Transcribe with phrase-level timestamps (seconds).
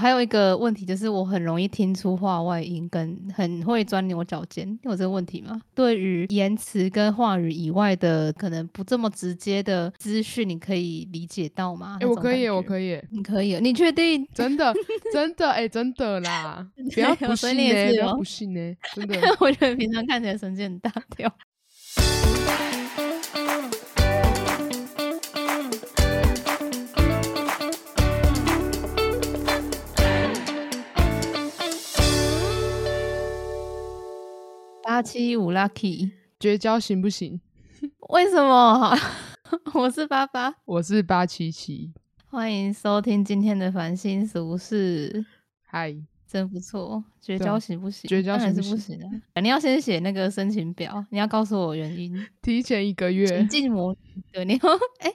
[0.00, 4.78] 还有一个问题就是，我很容易听出话外音，跟很会钻牛角尖。
[4.84, 5.60] 有这个问题吗？
[5.74, 11.98] 对于言辞跟话语以外的，可能不这么直接的资讯，你可以理解到吗？
[12.00, 14.24] 哎、我可以，我，可以，你可以，你确定？
[14.32, 14.72] 真的，
[15.12, 19.18] 真的，哎、真的啦，不要不信呢、不要不信呢、真的。
[19.40, 21.28] 我觉得平常看起来神经很大条。
[34.88, 36.10] 八七五 lucky，
[36.40, 37.38] 绝交行不行？
[38.08, 38.96] 为什么？
[39.74, 41.92] 我是八八，我是八七七，
[42.30, 45.26] 欢迎收听今天的烦心俗事，
[45.66, 45.94] 嗨，
[46.26, 47.04] 真不错。
[47.20, 48.08] 绝交行不行？
[48.08, 48.98] 绝交还是行不不行
[49.34, 49.42] 啊！
[49.42, 52.26] 你要先写那个申请表，你要告诉我原因。
[52.40, 54.58] 提前一个月情，境模拟，对，你要
[55.04, 55.12] 哎、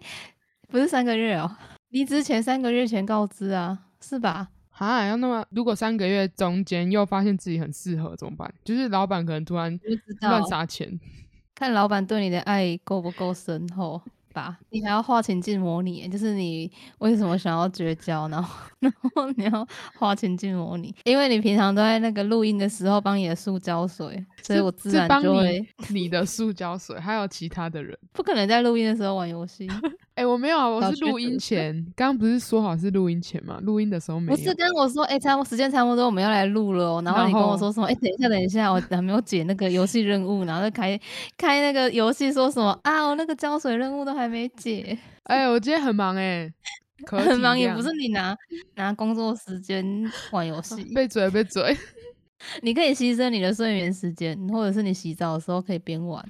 [0.70, 1.50] 不是三个月哦，
[1.90, 4.50] 离职前三个月前告知啊，是吧？
[4.76, 8.52] 哈，要那么如果三个月中间又发现自己很适合怎么办？
[8.66, 9.80] 就是老板可能突然
[10.22, 11.00] 乱，撒钱，
[11.54, 14.02] 看老板对你的爱够不够深厚
[14.34, 14.58] 吧。
[14.72, 27.98] 你还要画情境模拟，就是你为什么想要绝交，然后 然后你要画情境模拟，因为你平常都在那个录音的时候帮你的树浇水，所以我自然就会你你的塑胶水，还有其他的人。
[28.14, 29.68] 不可能在录音的时候玩游戏。
[30.16, 33.60] 哎、我没有啊，我是录音前，刚刚不是说好是录音前嘛？
[33.64, 34.38] 录音的时候没有。
[34.38, 37.02] 不是跟我说，哎、差不多时间差不多，我们要来录了、哦。
[37.04, 37.88] 然后你跟我后说什么？
[37.88, 41.00] 哎、等一下，等一下，我还没有解那个游戏任务，然后就开
[41.36, 43.08] 开那个游戏，说什么啊？
[43.08, 46.48] 我那个浇水任务都还没解，哎、我今天很忙哎、
[47.08, 48.38] 可很忙也不是你拿
[48.76, 49.84] 拿工作时间
[50.32, 51.76] 玩游戏，被嘴被嘴，
[52.62, 56.24] 你可以牺牲你的睡眠时间，或者是你洗澡的时候可以边玩。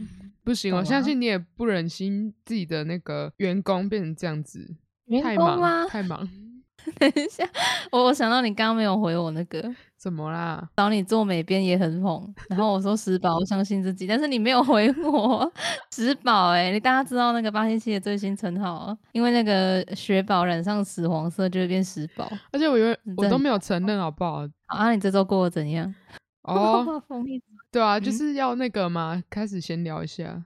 [0.44, 4.76] 不行，我相信你也不忍心自己的那个员工变成这样子，
[5.06, 5.86] 员太忙工吗？
[5.88, 6.30] 太忙，
[7.00, 7.50] 等一下，
[7.92, 9.74] 我我想到你刚刚没有回我那个。
[10.04, 10.70] 怎么啦？
[10.76, 15.50] 找你做美编也很红，然后我说石宝，我相信自己，但是你没有回我
[15.96, 18.98] 石宝哎、你大家知道那个八七七的最新称号啊？
[19.14, 22.30] 因为那个雪宝染上屎黄色就会变石宝。
[22.52, 24.46] 而且我以为我都没有承认，好不好？
[24.68, 25.96] 好啊，你这周过得怎样？
[26.44, 27.02] 哦，
[27.72, 30.44] 对啊，就嗯是要那个嘛，开始闲聊一下。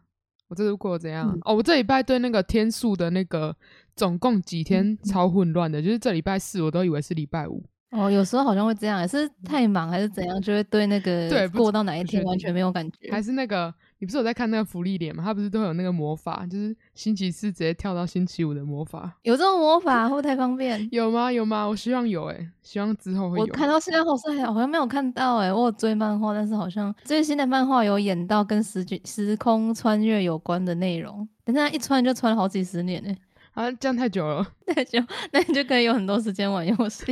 [0.50, 1.32] 我这周过得怎样？
[1.34, 3.56] 嗯哦，我这礼拜对那个天数的那个
[3.96, 13.10] 总共几天超混乱的，就是这礼拜四我都以为是礼拜五，哦，有时候好像会这样，是太忙还是怎样，就会对那个对过到哪一天完全没有感觉。
[13.10, 15.24] 还是那个你不是有在看那个福利脸吗？
[15.24, 20.86] 他不是都有那个魔法，就是星期四直接跳到星期五的魔法，有这种魔法会不太方便？
[20.92, 21.32] 有吗？
[21.32, 21.66] 有吗？
[21.66, 23.46] 我希望有诶、希望之后会有。
[23.46, 33.18] 我看到现在好像还好像没有看到哎、我有追漫画，但是好像最新的漫画有演到跟时间时空穿越有关的内容，但是一穿就穿了好几十年哎、
[33.54, 35.00] 啊，这样太久了， 太久
[35.32, 37.06] 那你就可以有很多时间玩游戏，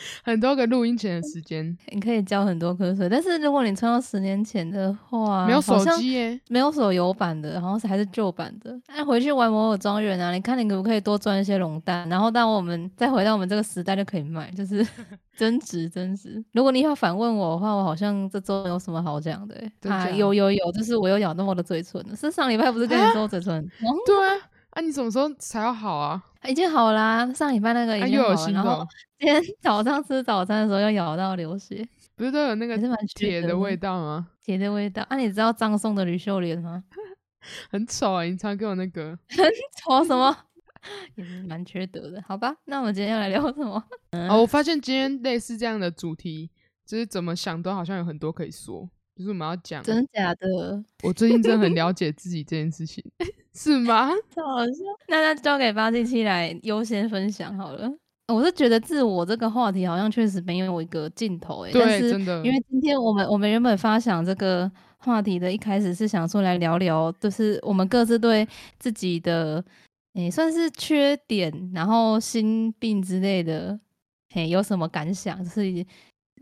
[0.24, 3.08] 很多个录音前的时间，你可以浇很多颗水。
[3.08, 8.78] 但是如果你穿到十年前的话，没有手机耶、没有手游版的，好像是还是旧版的。
[8.88, 14.86] 那回去玩摩尔庄园啊，你看你可不可以多赚一些龙蛋，然后当我们再回到我们这个时代就可以卖，就是
[15.36, 16.42] 增值增值。
[16.52, 19.90] 如果你要反问我的话，我好像这周没有什么好讲的、欸。
[19.90, 22.16] 啊，有有有，就是我有咬到我的嘴唇了。
[22.16, 23.68] 是上礼拜不是跟你说我嘴唇
[24.06, 24.34] 对啊，
[24.70, 26.22] 啊，你什么时候才要好啊？
[26.48, 28.86] 已经好啦，上礼拜那个已经好了，然后
[29.18, 31.86] 今天 早上吃早餐的时候又咬到流血，
[32.16, 32.76] 不是都有那个
[33.16, 34.28] 铁的味道吗？
[34.44, 35.04] 铁的味道。
[35.08, 36.84] 啊，你知道葬送的吕秀莲吗？
[37.70, 39.18] 很丑啊、你常给我那个，
[39.82, 40.36] 说什么？
[41.16, 42.54] 也是蛮缺德的，好吧？
[42.66, 43.82] 那我们今天要来聊什么？
[44.12, 46.50] 哦，我发现今天类似这样的主题，
[46.86, 50.80] 就是怎么想都好像有很多可以说，就是我们要讲，真假的？
[51.02, 53.04] 我最近真的很了 解自己这件事情，
[53.52, 54.10] 是吗？
[54.32, 54.72] 超好笑。
[55.08, 57.90] 那那交给八七七来优先分享好了。
[58.32, 68.46] 我是觉得自我这个话题好像确实没有一个尽头诶、但对，是真的，因为今天我们我们原本发想这个话题的一开始是想说来聊聊，就是我们各自对
[68.78, 69.64] 自己的
[70.14, 73.80] 诶、算是缺点，然后心病之类的，
[74.34, 75.42] 嘿有什么感想？
[75.42, 75.84] 就是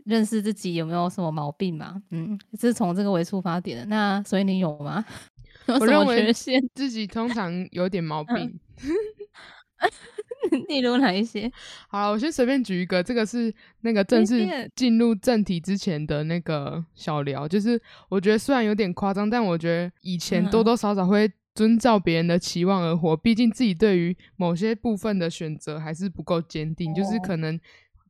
[0.07, 2.01] 认识自己有没有什么毛病嘛？
[2.11, 3.85] 嗯，是从这个为出发点的。
[3.85, 5.03] 那所以你有吗？
[5.67, 6.33] 我认为？
[6.73, 8.57] 自己通常有点毛病。
[10.69, 11.51] 例如哪一些？
[11.89, 27.59] 好了，我先随便举一个，这个是那个正式便进入正题之前的那个小聊，就是我觉得虽然有点夸张，但我觉得以前多嗯多少少会遵照别人的期望而活，毕竟自己对于某些部分的选择还是不够坚定，就是哦可能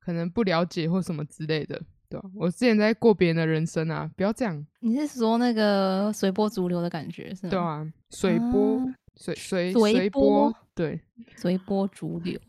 [0.07, 1.77] 可能不了解或什么之类的。
[2.09, 7.50] 对、啊，我之前在过别人的人生啊，不要这样，你是说那个随波逐流的感觉是吗？
[7.51, 8.86] 对啊，随波、啊
[9.18, 11.01] 随随随随波波，对，
[11.36, 12.39] 随波逐流，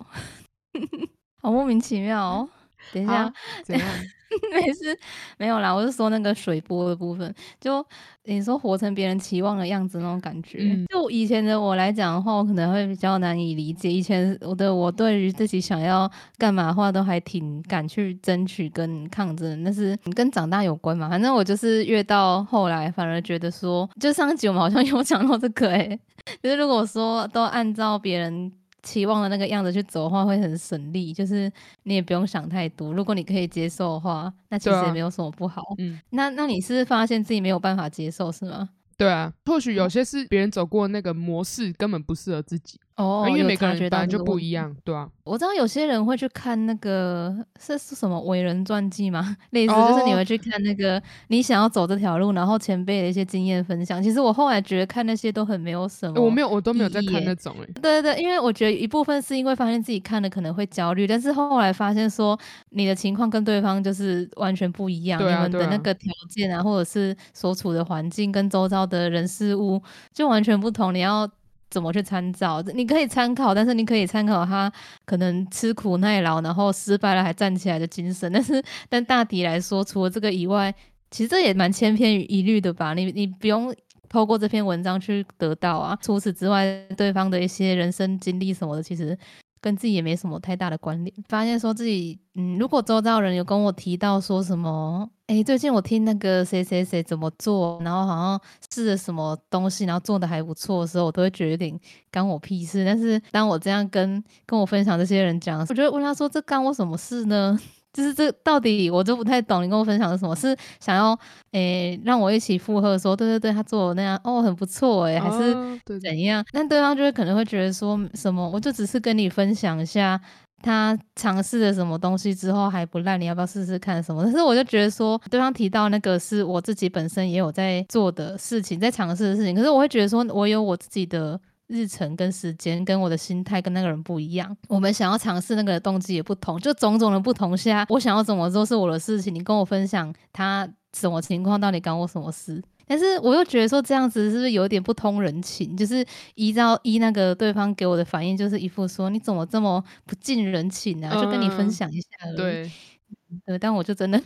[1.43, 2.49] 好莫名其妙哦。
[2.94, 3.34] 等一下啊，
[3.64, 3.88] 怎样？
[4.52, 4.98] 没事，
[5.38, 7.84] 没有啦，我是说那个水波的部分，就
[8.25, 10.58] 你说活成别人期望的样子那种感觉。
[10.60, 13.90] 嗯就以前的我来讲的话，我可能会比较难以理解。
[13.90, 21.08] 以前我的我对于自己想要干嘛的话，都还挺敢去争取跟抗争，但是跟长大有关嘛。
[21.08, 25.98] 反正我就是越到后来，反而觉得说，就上一集我们好像 有讲到这个、欸，
[26.42, 28.52] 就是如果说都按照别人。
[28.88, 31.52] 期望的那个样子去走的话，会很省力，就是
[31.82, 32.93] 你也不用想太多。
[32.94, 35.62] 如果你可以接受的话，那其实也没有什么不好。
[35.76, 38.70] 嗯，那那你是发现自己没有办法接受是吗？
[38.96, 44.18] 对啊，或许有些是别人走过那个模式根本不适合自己，哦，因为每个有察觉人本来就。
[44.24, 45.08] 不一样，对啊。
[45.24, 49.36] 我知道有些人会去看那个是是什么伟人传记吗？
[49.50, 54.02] 类似就是你哦会去看那个你想要走这条路，然后前辈的一些经验分享。
[54.02, 56.14] 其实我后来觉得看那些都很没有什么。
[56.16, 62.38] 欸我没有，我都没有在看那种诶、对对对，因为我觉得一部分是因为发现自己看了可能会焦虑，但是后来发现说
[62.70, 69.80] 你的情况跟对方就是完全不一样，啊你们的那个条件啊，或者是所处的环境跟周遭的人事物
[70.12, 71.30] 就完全不同，你要。
[71.70, 72.62] 怎么去参照？
[72.75, 74.73] 你可以参考，但是你可以参考他
[75.05, 78.31] 可能吃苦耐劳，然后失败了还站起来的精神。
[78.32, 80.75] 但是，但大体来说，除了这个以外，
[81.11, 82.94] 其实这也蛮千篇一律的吧？
[82.94, 83.75] 你你不用
[84.09, 85.99] 透过这篇文章去得到啊。
[86.00, 86.67] 除此之外，
[86.97, 89.17] 对方的一些人生经历什么的，其实
[89.60, 91.14] 跟自己也没什么太大的关联。
[91.28, 98.40] 发现说自己，嗯，如果周遭人有跟我提到说什么，诶，最近我听那个谁谁谁怎么做，然后好像
[98.70, 101.78] 试了什么东西，然后做的还不错的时候，我都会觉得有点
[102.10, 102.84] 干我屁事。
[102.84, 107.58] 但是当我这样跟跟我分享这些人讲，我就会问他说：“这干我什么事呢？”
[107.93, 110.35] 就是这到底我就不太懂，你跟我分享的是什么？
[110.37, 111.19] 是想要
[111.52, 115.56] 诶、让我一起附和说，对对对，他做的那样哦很不错诶，还是
[116.00, 116.44] 怎样？
[116.52, 120.20] 但对方就会可能会觉得说什么，我就只是跟你分享一下
[120.62, 124.23] 他尝试了什么东西之后还不赖，你要不要试试看什么？
[124.25, 131.41] 但是我就觉得说，对方提到那个是我自己本身也有在做的事情，在尝试的事情，可是我会觉得说我有我自己的。
[131.69, 142.62] 日程跟时间跟我的心态跟那个人不一样，我们想要尝试那个动机也不同，就种种的不同下，我想要怎么做是我的事情，你跟我分享他什么情况，到底干我什么事？
[142.87, 145.76] 但是我又觉得说这样子是不是有点不通人情？
[145.76, 146.03] 就是
[146.35, 151.15] 依照依那个对方给我的反应，就是一副说你怎么这么不近人情啊？
[151.23, 152.37] 就跟你分嗯享一下而已。
[152.37, 152.73] 对，
[153.44, 154.19] 对，但我就真的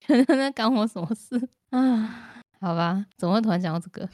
[0.00, 1.40] 觉得那干我什么事
[1.70, 2.32] 啊？
[2.60, 4.08] 好吧，怎么会突然讲到这个？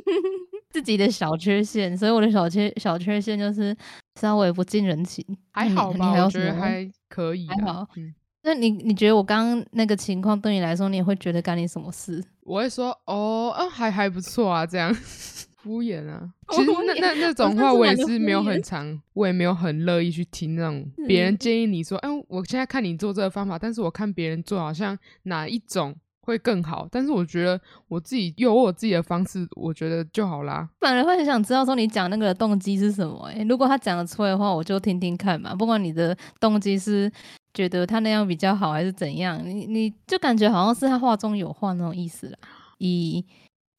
[0.70, 3.76] 自己的小缺陷，所以我的小缺小缺陷就是
[4.20, 5.24] 稍微不近人情。
[5.52, 7.88] 还好吧，我觉得还可以啊还好。
[7.96, 12.22] 嗯，那你你觉得我刚刚那个情况对你来说，你也会觉得干你什么事？
[12.44, 14.92] 我会说哦，啊，还还不错啊，这样
[15.56, 16.30] 敷衍啊。
[16.50, 25.94] 其实那那那种话，我也是没有很常，我也没有很乐意去听那种别人建议你说，哎、我现在看你做这个方法，但是我看别人做好像哪一种
[26.26, 30.68] 会更好，但是我觉得我自己有我自己的方式，我觉得就好啦。
[30.80, 33.44] 反而会很想知道说你讲那个动机是什么、欸？
[33.44, 35.54] 如果他讲得出来的话，我就听听看嘛。
[35.54, 37.10] 不管你的动机是
[37.54, 42.36] 觉得他那样比较好，还是怎样，你你就感觉好像是他话中有话那种意思啦。
[42.78, 43.24] 以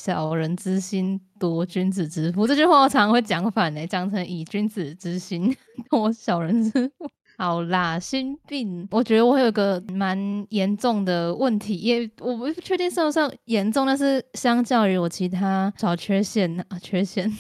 [0.02, 5.54] 小人之心夺君子之腹这句话，我常常会讲反呢、讲成以君子之心
[5.92, 7.10] 夺小人之腹。
[7.38, 10.18] 好啦，心病，我觉得我会有个蛮
[10.50, 17.32] 严重的问题，也我不确定算不算严重，但是相较于我其他小缺陷啊缺陷，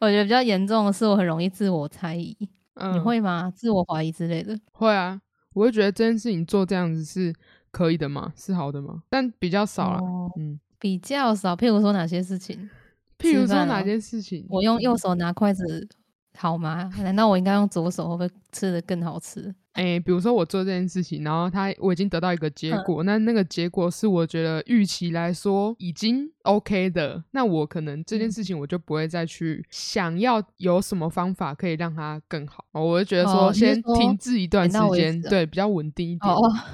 [0.00, 2.36] 我觉得比较严重的是我很容易自我猜疑。
[2.74, 3.52] 嗯，你会吗？
[3.54, 4.58] 自我怀疑之类的？
[4.72, 5.20] 会啊，
[5.52, 7.32] 我会觉得这件事情做这样子是
[7.70, 8.32] 可以的吗？
[8.36, 9.04] 是好的吗？
[9.08, 10.00] 但比较少啦。
[10.00, 12.68] 哦嗯，比较少，譬如说哪些事情？
[13.16, 15.88] 譬如说哪吃饭哦件事情，我用右手拿筷子
[16.36, 16.90] 好吗？
[16.98, 19.54] 难道我应该用左手会不会吃的更好吃？
[19.72, 22.82] 哎、比如说我做这件事情，然后他我已经得到一个结嗯。
[22.84, 36.32] 果，那那个结果是我觉得预期来说已经 OK 的，那我可能这件嗯事情我就不会再去想要有什么方法可以让它更好，哦我就觉得哦说先停滞一段时间，对，比较稳定一点，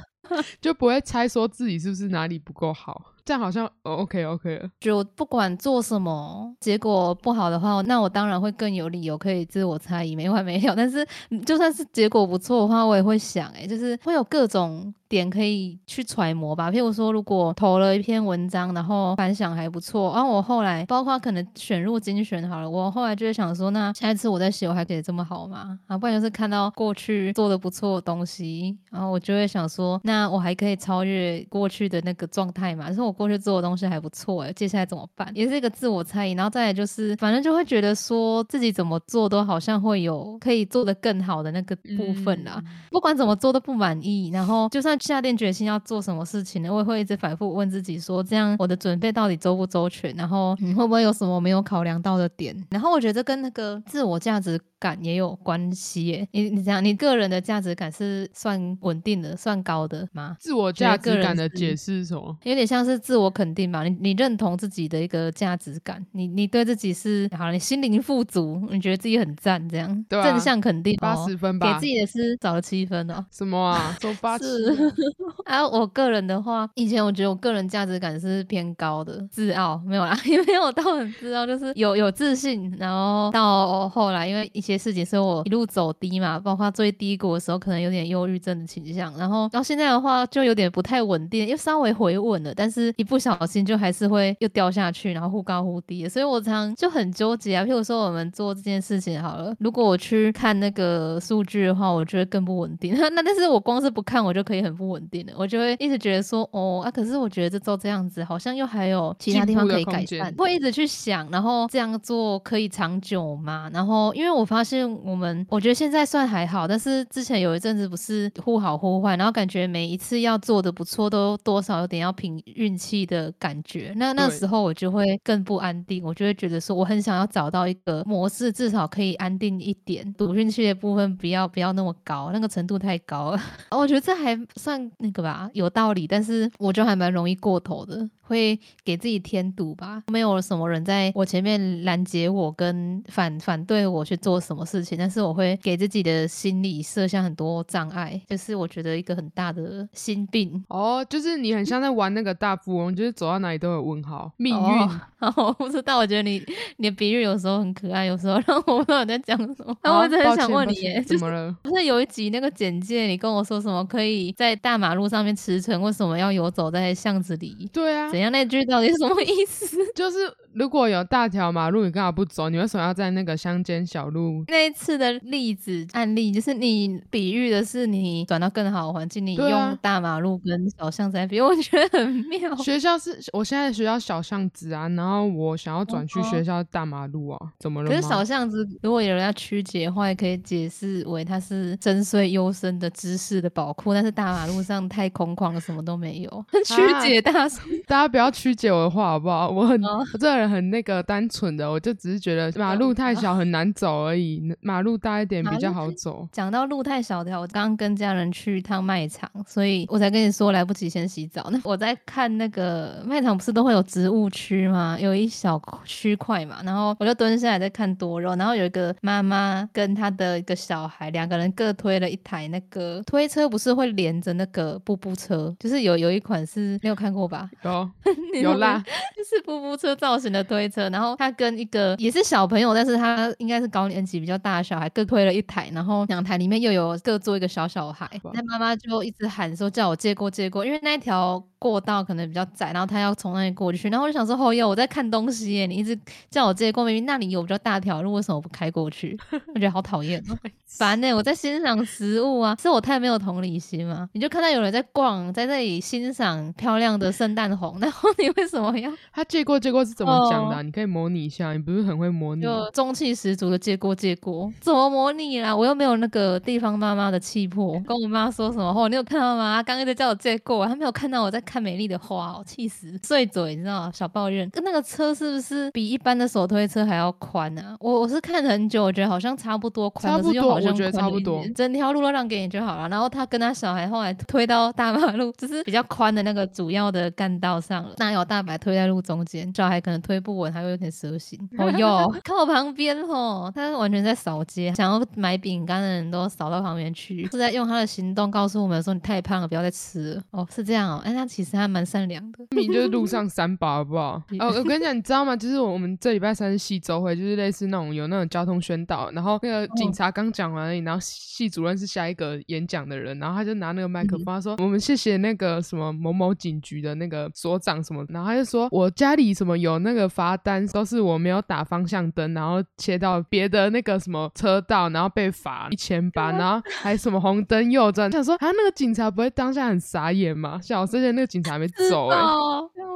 [0.60, 4.70] 就不会猜说自己是不是哪里不够好，这样好像、哦、OK OK。
[4.80, 10.74] 就不管做什么，结果不好的话，那我当然会更有理由可以自我猜疑，没完没了。
[10.74, 11.06] 但是
[11.44, 16.70] 就算是结果不错的话，我也会想、欸，就是会有各种点可以去揣摩吧。
[16.70, 25.78] 譬如说，如果投了一篇文章，然后反响还不错，然后我后来包括可能选入精选好了，我后来就会想说，那下一次我再写，我还可以这么好吗？
[25.88, 32.88] 啊，不然就是看到过去做的不错的东西，然后我就会想说，那我还可以超越过去的那个状态嘛？
[32.88, 35.28] 就是我过去做的东西还不错哎，接下来怎么办？
[35.34, 36.32] 也是一个自我猜疑。
[36.32, 42.62] 然后再来就是，反正就会觉得说自己怎么做都好像会有可以做的更好的那个部分啦。
[42.90, 50.14] 不管怎么做都不满意，然后就算下定决心要做什么事情呢，我也会一直反复问自己说，这样我的准备到底周不周全？
[50.14, 52.56] 然后你会不会有什么没有考量到的点？
[52.70, 54.60] 然后我觉得跟那个自我价值。
[54.80, 60.34] 感也有关系耶，你你讲你个人的价值感是算稳定的、算高的吗？
[60.40, 62.36] 自我价值感的解释是什么？
[62.44, 73.22] 有点像是自我肯定吧，你你认同自己的一个价值感，你你对自己是好，你心灵富足，你觉得自己很赞，这样正向肯定，八十分吧，给自己也是找了七分哦。
[73.30, 73.94] 什么啊？
[74.00, 74.44] 走八十？
[75.44, 84.69] 啊，我个人的话，以前我觉得我个人价值感是偏高的，自傲没有啦，因为我到很自傲，就是有有自信，然后到后来因为一些。
[84.72, 97.64] 些事情，所以我一路走低嘛，包括最低谷的时候，可能有点忧郁症的倾向，然后到现在的话，就有点不太稳定，又稍微回稳了，但是一不小心就还是会又掉下去，然后忽高忽低，所以我常就很纠结啊。
[97.64, 102.94] 譬如说我们做这件事情好了，如果我去看那个数据的话，我觉得更不稳定。
[103.12, 113.70] 那但是我光是不看，我就可以很不稳定的，我就会一直觉得说，哦啊，可是我觉得这周这样子，好像又还有其他地方可以改善，会一直去想，然后这样做可以长久吗？
[113.72, 123.94] 然后因为我发发现我们，我觉得现在算还好，但是之前有一阵子不是忽好忽坏，然后感觉每一次要做的不错，都多少有点要凭运气的感觉。
[123.96, 133.40] 那那时候我就会更不安定，我就会觉得说，我很想要找到一个模式，至少可以安定一点，赌运气的部分不要不要那么高，那个程度太高了。
[133.72, 138.06] 我觉得这还算那个吧，有道理，但是我就还蛮容易过头的。
[138.30, 154.88] 会给自己添堵吧，没有什么人在我前面拦截我跟反反对我去做什么事情，但是我会给自己的心理设下很多障碍，就是我觉得一个很大的心病哦，就是你很像在玩那个大富翁，就是走到哪里都有问号，命运。
[155.36, 156.42] 我不知道，我觉得你
[156.78, 159.76] 你的比喻有时候很可爱，有时候让我不知道你在讲什么。
[159.82, 161.54] 那我真的很想问你， 怎么了？
[161.62, 167.68] 不是有一集那个简介，你跟我说什么可以在大马路上面驰骋，为什么要游走在巷子里？
[167.70, 168.10] 对啊。
[168.28, 169.76] 那句到底是什么意思？
[169.96, 170.18] 就是
[170.52, 172.50] 如果有大条马路，你干嘛不走？
[172.50, 174.44] 你为什么要在那个乡间小路？
[174.48, 182.54] 那一次的例子案例，就是你比喻的是你转到更好的环境，你用大马路跟小巷子来比， 我觉得很妙。
[182.56, 187.88] 学校是我现在学校小巷子啊，然后我想要转去学校大马路啊，怎么了？
[187.88, 193.94] 可是小巷子，如果有人要曲解的话，也可以解释为它是深邃幽深的知识的宝库。
[193.94, 196.44] 但是大马路上太空旷了，什么都没有。
[196.66, 198.50] 曲解大家不要曲。
[198.60, 199.48] 解我的话好不好？
[199.48, 206.28] 我很我这个人很那个单纯的，我就只是觉得马路太小很难走而已，马路大一点比较好走。
[206.30, 211.48] 讲到路太小条，我刚刚跟家人去一趟卖场，所以我才跟你说来不及先洗澡。
[211.50, 214.98] 那 我在看那个卖场不是都会有植物区吗？
[215.00, 227.48] 有一小区块嘛，然后我就蹲下来在看多肉，然后有一个妈妈跟她的一个小孩，两个人各推了一台那个推车，不是会连着那个步步车，就是有有一款是没有看过吧？
[227.62, 227.89] 有。
[228.40, 228.82] 有啦，
[229.16, 241.42] 就是步步车造型的推车，然后他跟一个也是小朋友，但是他应该是高年级比较大的小孩各推了一台，然后两台里面又有各坐一个小小孩，那妈妈就一直喊说叫我借过借过，因为那条。
[241.60, 245.94] 过道可能比较窄，然后他要从那里过去，然后我就想说，后又我在看东西耶，你一直
[246.30, 249.14] 叫我借过，明明那里有比较大条路，为什么不开过去？
[249.54, 250.24] 我觉得好讨厌，
[250.78, 251.12] 烦呢。
[251.12, 254.08] 我在欣赏食物啊，是我太没有同理心吗？
[254.14, 258.90] 你就看到有人在逛，在这里欣赏漂亮的圣诞红， 然后你为什么要？
[259.12, 260.62] 他借过借过是怎么讲的？
[260.62, 262.42] 你可以模拟一下，你不是很会模拟？
[262.42, 265.54] 就中气十足的借过借过，怎么模拟啦？
[265.54, 268.72] 我又没有那个地方妈妈的气魄，跟我妈说什么？
[268.72, 269.62] 哦，你有看到吗？
[269.62, 271.40] 刚刚在叫我借过，他没有看到我在。
[271.50, 272.96] 看美丽的花，我，气死！
[273.02, 273.90] 碎嘴，你知道吗？
[273.92, 274.48] 小抱怨。
[274.50, 277.74] 跟那个车是不是比一般的手推车还要宽啊？
[277.80, 281.42] 我我是看很久，我觉得好像差不多宽，可是又好像差不多。
[281.56, 282.88] 整条路都让给你就好了。
[282.88, 287.94] 然后他跟他小孩后来推到大马路，就是比较宽的那个主要的干道上了。
[287.98, 291.38] 那有大白推在路中间，脚还可能推不稳，还会有点蛇形。
[291.56, 300.22] 哦哟，靠旁边哦，他完全在扫街，想要买饼干的人都扫到旁边去，是在用他的行动告诉我们说你太胖了，不要再吃了。
[300.32, 301.00] 哦，是这样哦。
[301.02, 301.26] 哎，他。
[301.30, 304.20] 其实还蛮善良的，你就是路上三宝，好不好？
[304.40, 305.36] 哦，我跟你讲，你知道吗？
[305.36, 330.58] 就是我们这礼拜三是系周会，就是类似那种有那种交通宣导，然后那个警察刚讲完，然后系主任是下一个演讲的人，然后他就拿那个麦克风他说：“我们谢谢那个什么某某警局的那个所长什么。”然后他就说：“我家里什么有那个罚单，都是我没有打方向灯，然后切到别的那个什么车道，然后被罚一千八，然后还什么红灯右转。”想说啊，那个警察不会当下很傻眼吗？
[330.62, 332.18] 小这些那个警察没走哎。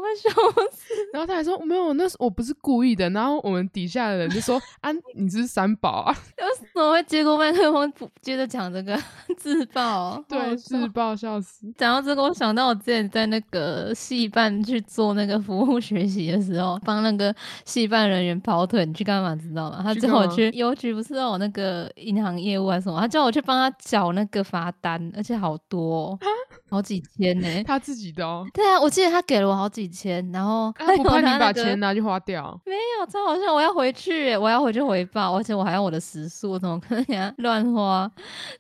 [0.05, 0.29] 会笑
[0.71, 0.93] 死！
[1.15, 3.09] 然后他还说没有，那是我不是故意的。
[3.09, 7.91] 然后我们底下的人就说 啊，你是三宝啊， 为什么会接过麦克风
[8.21, 9.01] 接着讲这个
[9.39, 10.23] 自爆？
[10.29, 11.73] 对，自爆笑死。
[11.79, 17.35] 讲到这个，我想到我之前在那个戏办去做那个服务学习的时候，帮那个
[17.65, 19.81] 戏办人员跑腿，你去干嘛知道吗？
[19.83, 26.19] 他叫我去邮局，不是有那个银行业务还是什么，他叫我去帮他缴那个罚单，而且好多哦、
[26.75, 32.61] 好几千呢、他自己的哦，对啊，我记得他给了我好几千，然后他不怕你把钱拿去花掉？
[32.67, 33.55] 没有，超好笑！
[33.55, 38.11] 我要回去耶，我要回去回报，而且我还要我的食宿，我怎么可能给他 乱花？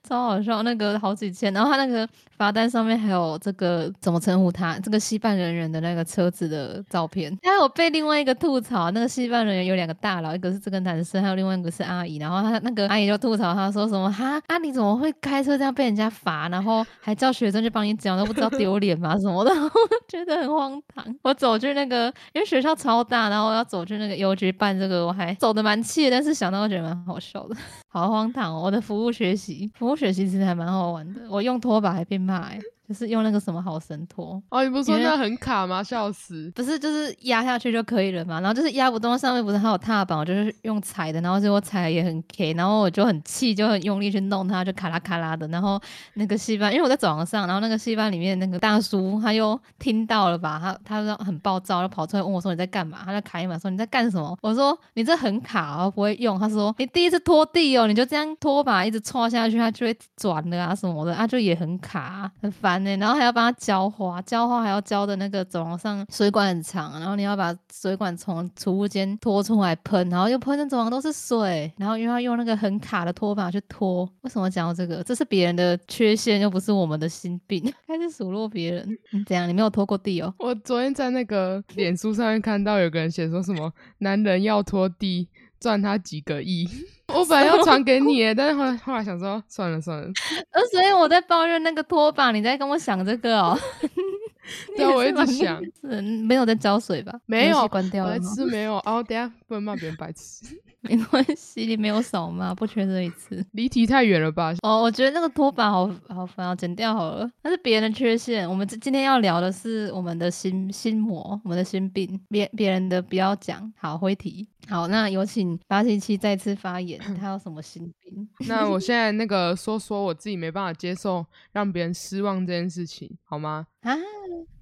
[0.08, 4.78] 超好笑，那个好几千，然后他那个罚单上面还有这个怎么称呼他？
[4.78, 19.70] 这个戏办人员的那个车子的照片，还有被另外一个吐槽，那个戏办人员有两个大佬，一个是这个男生，还有另外一个是阿姨，然后他那个阿姨就吐槽他说什么哈啊你怎么会开车这样被人家罚，然后还叫学生去帮你讲，都不知道丢 脸吗什么的， 我
[20.08, 21.04] 觉得很荒唐。
[21.22, 27.56] 我走去那个，因为学校超大，然后我要走去那个邮局办这个，我还走的蛮气的，但是想到觉得蛮好笑的，
[27.88, 28.62] 好荒唐哦！
[28.64, 34.42] 我的服务学习，服务学习其实还蛮好玩的，我用拖把还被骂哎、就是用那个什么好神拖。
[34.50, 35.82] 哦，你不是说那很卡吗？
[35.82, 36.50] 笑死！
[36.54, 38.40] 不是，就是压下去就可以了嘛。
[38.40, 45.48] 然后就是压不动，上面不是还有踏板，我就是用踩的，然后结果踩得也很 K，然后我就很气，就很用力去弄它，就卡啦卡啦的。
[45.48, 45.80] 然后
[46.14, 52.98] 那个戏班，因为我在走廊上，然后那个戏班里面那个大叔他又听到了吧，他他说很暴躁，就跑出来问我说你在干嘛？
[53.04, 54.36] 他在卡一马说你在干什么？
[54.42, 56.38] 我说你这很卡哦，不会用。
[56.38, 74.08] 他说你第一次拖地哦，你就这样拖把一直搓下去，它就会转的啊什么的，啊就也很卡啊、很烦然后还要帮他浇花，浇花还要浇的那个走廊上水管很长，然后你要把水管从储物间拖出来喷，然后又喷的走廊都是水，然后又要用那个很卡的拖把去拖。
[74.22, 75.02] 为什么讲到这个？
[75.02, 77.62] 这是别人的缺陷，又不是我们的心病。
[77.86, 79.48] 开始数落别人，你怎样？
[79.48, 80.32] 你没有拖过地哦？
[80.38, 85.28] 我昨天在那个脸书上面看到有个人写说什么男人要拖地
[85.64, 86.68] 赚他几个亿，
[87.08, 90.06] 我本来要传给你耶，但是后来后来想说算了算了，
[90.52, 93.58] 呃，所以我在抱怨那个拖把，你在跟我想这个哦。
[94.76, 97.14] 对啊我一直想是没有在浇水吧？
[97.24, 98.18] 没有关掉了白？
[98.18, 100.44] 痴没有，哦，等下不能骂别人白痴，
[100.88, 103.44] 没关系，你没有少骂，不缺这一次。
[103.52, 104.54] 离题太远了吧？
[104.62, 107.30] 哦，我觉得那个拖把好好烦啊，剪掉好了。
[107.42, 113.72] 那是别人的缺陷，我们今今天要聊的是我们的心心魔，我们的心病，别别人的不要讲。
[113.78, 114.46] 好，回题。
[114.68, 118.28] 好，那有请八七七再次发言， 他有什么心病？
[118.46, 123.66] 那我现在那个说说我自己没办法接受让别人失望这件事情，好吗？
[123.80, 123.94] 啊？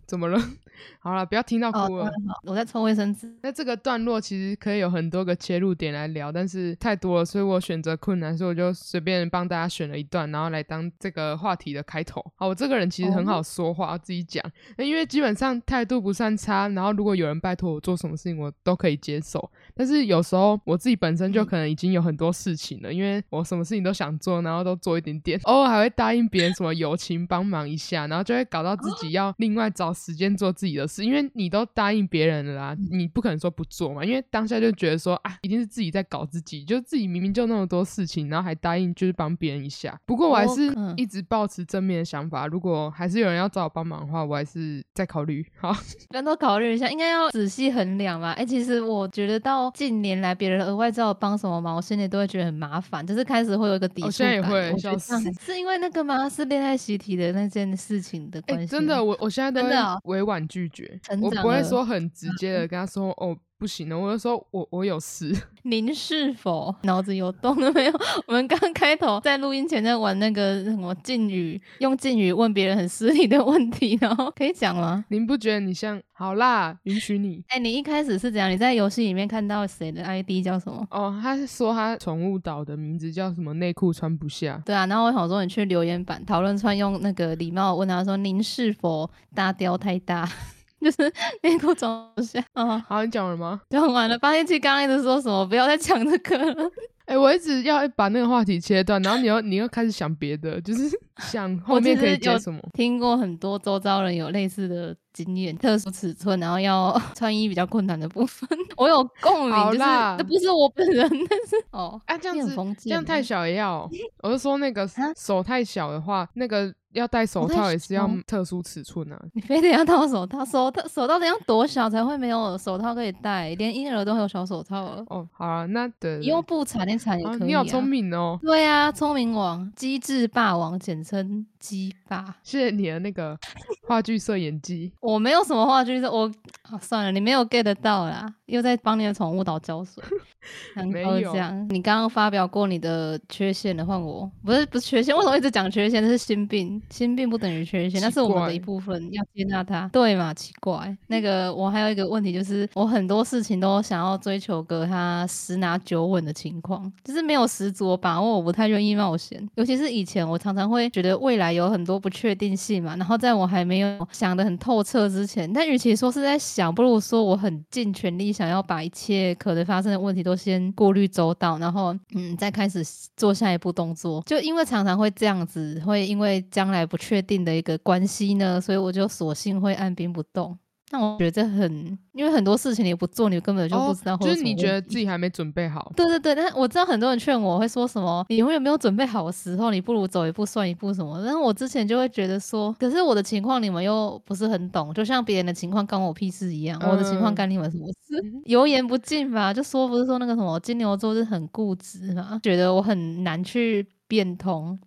[0.06, 0.38] 怎么了？
[0.98, 2.06] 好了，不要听到哦，哭了。
[2.06, 2.10] 好
[2.44, 3.32] 我在抽卫生纸。
[3.42, 12.24] 那这个段落其实可以有很多个切入点来聊，但是太多了，所以我选择困难，所以我就随便帮大家选了一段，然后来当这个话题的开头。
[12.36, 14.42] 好，我这个人其实很好说话，自己讲，
[14.76, 19.50] 那因为基本上态度不算差，然后如果有人拜托我做什么事情，我都可以接受。
[19.74, 39.98] 但是有时候我自己本身就可能已经有很多事情了，因为我什么事情都想做，然后都做一点点， 偶尔还会答应别人什么友情帮忙一下，然后就会搞到自己要另外找时间做自己的事，因为你都答应别人了啦，你不可能说不做嘛，因为当下就觉得说啊，一定是自己在搞自己，就自己明明就那么多事情，然后还答应就是帮别人一下。
[40.06, 45.44] 不过我还是一直保持正面的想法，如果还是有人要找我帮忙的话，我还是再考虑。
[45.60, 45.74] 好，
[46.10, 48.32] 人都考虑一下，应该要仔细衡量吧。
[48.32, 54.06] 哎、其实我觉得到近年来，别人额外找我帮什么忙，我心里都会觉得很麻烦，就是开始会有一个抵触感。
[54.06, 56.28] 我现在也会我觉得笑死是因为那个吗？
[56.28, 65.32] 是恋爱习题的那件事情的哎、关系吗、真的，我我现在真的哦委婉拒绝，我不会说很直接的跟他说哦不行了，我就说我我有事。
[65.62, 67.92] 您是否脑子有动了没有？
[68.26, 75.04] 我们刚开头在录音前在玩那个什么禁语，用禁语问别人很失礼的问题，然后可以讲吗？
[75.10, 78.50] 您不觉得你像好啦，允许你哎、你一开始是怎样？
[78.50, 80.84] 你在游戏里面看到谁的 ID 叫什么？
[80.90, 81.16] 哦？
[81.22, 83.54] 他是说他宠物岛的名字叫什么？
[83.54, 84.60] 内裤穿不下。
[84.66, 90.28] 对啊，然后我想说你去留言板讨论穿用那个礼貌问他说您是否大雕太大，
[90.82, 92.42] 就是内裤装不下。
[92.54, 93.60] 哦，好，你讲了吗？
[93.70, 94.18] 讲完了。
[94.18, 96.70] 八天七刚刚一直说什么不要再讲这个了。
[97.04, 100.88] 哎、我一直要把那个话题切断，然后你又你又开始想别的，就是
[101.20, 102.60] 想后面可以实有接什么。
[102.72, 113.90] 听过很多周遭人有类似的经验，特殊尺寸，然后要 穿衣比较困难的部分，我有共鸣，就是好啦那不是我本人，但是哦，啊，这样子这样太小也要哦、
[114.22, 119.20] 我是说那个啊手太小的话，那个要戴手套也是要特殊尺寸啊。
[119.32, 123.54] 你非得要套手套，手套手套得要多小才会没有手套可以戴？
[123.56, 127.82] 连婴儿都会有小手套了，哦，好啊，那对你用布缠一缠也啊，可以、你好聪。
[127.82, 132.34] 明哦，对啊，聪明王，机智霸王，简称鸡霸。
[132.42, 133.38] 谢谢你的那个
[133.86, 134.92] 话剧社演技。
[134.98, 136.28] 我没有什么话剧，是我
[136.62, 140.02] 啊，算了，你没有 get 到啦，又在帮你的宠物岛浇水。
[140.74, 141.68] 难没怪会有这样。
[141.70, 146.02] 你刚刚发表过你的缺陷的，换我不是不是缺陷，为什么一直讲缺陷？
[146.02, 150.34] 那是心病，心病不等于缺陷，那是我们的一部分，要接纳它，对嘛？
[150.34, 150.96] 奇怪。
[151.06, 159.48] 那个我还有一个问题就是，我很多事情都想要追求个他十拿九稳的情况，就是没有十足的把握，我不太愿意冒险。
[159.54, 172.82] 尤其是以前，我常常会觉得未来有很多不确定性嘛，然后在我还没有想得很透彻之前，但与其说是在想，不如说我很尽全力想要把一切可能发生的问题都先过滤周到，然后嗯，再开始
[173.16, 174.22] 做下一步动作。
[174.26, 180.56] 就因为常常会这样子，会因为将来不确定的一个关系呢，所以我就索性会按兵不动。
[180.92, 191.18] 那我觉得这很，因为很多事情你不做，你根本就不哦知道就是你觉得自己还没准备好，对对对，但是我知道很多人劝我会说什么，你永远没有准备好的时候，你不如走一步算一步什么。
[191.24, 198.22] 但是我之前就会觉得说，可是我的情况你们又不是很懂，就像别人的情况干我屁事一样，我的情况嗯干你们什么事？
[198.44, 199.54] 油盐不进吧？
[199.54, 204.78] 就说不是说那个什么金牛座是很固执嘛，觉得我很难去变通。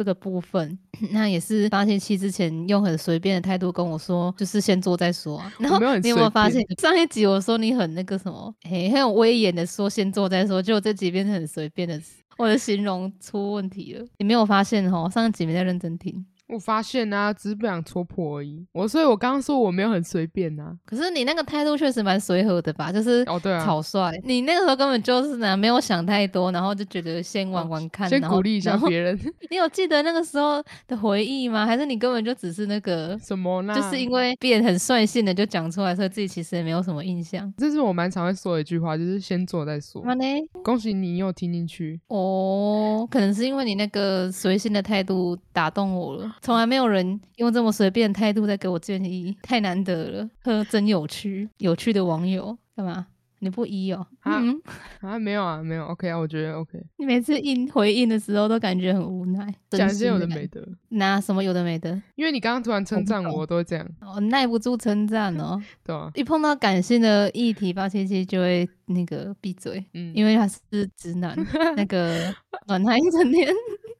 [0.00, 0.78] 这个部分，
[1.12, 5.52] 那也是发现期之前用很随便的态度跟我说，就是先做再说啊。
[5.58, 12.00] 然后有你有没有发现，上一集我说你很那个什么，嘿，很有威严的说先做再说，结果这集变成很随便的，
[12.38, 14.06] 我的形容出问题了。
[14.16, 15.06] 你没有发现哦？
[15.12, 16.24] 上一集没在认真听。
[16.52, 18.64] 我发现啊，只是不想戳破而已。
[18.72, 20.76] 我所以，我刚刚说我没有很随便啊。
[20.84, 22.92] 可是你那个态度确实蛮随和的吧？
[22.92, 24.12] 就是哦对啊草率。
[24.24, 29.18] 你那个时候根本就是呢，没有想太多，然后就觉得先玩玩看，先鼓励一下别人，
[29.50, 31.64] 你有记得那个时候的回忆吗？
[31.66, 33.74] 还是你根本就只是那个，什么呢？
[33.74, 37.52] 就是因为变很率性的就讲出来，所以自己其实也没有什么印象。
[37.56, 40.02] 这是我蛮常会说的一句话，就是先做再说。
[40.04, 40.24] 那呢？
[40.64, 53.06] 恭喜你又听进去，哦，可能是因为你那个随性的态度打动我了，从来没有人用这么随便的态度在给我建议，太难得了，呵，真有趣，有趣的网友，干嘛？
[53.42, 54.06] 你不一哦？
[54.20, 54.60] 啊嗯，
[55.00, 71.36] 啊，没有啊，没有，OK 啊，我觉得 OK，你每次应回应的时候都感觉很无奈，讲一些有的没的，感，拿什么有的没的，因为你刚刚突然称赞我，我都会这样，我，耐不住称赞哦， 对吧、一碰到感性的议题，八七七就会那个闭嘴，嗯，因为他是直男，
[71.76, 72.34] 那个
[72.66, 73.48] 管他一整天。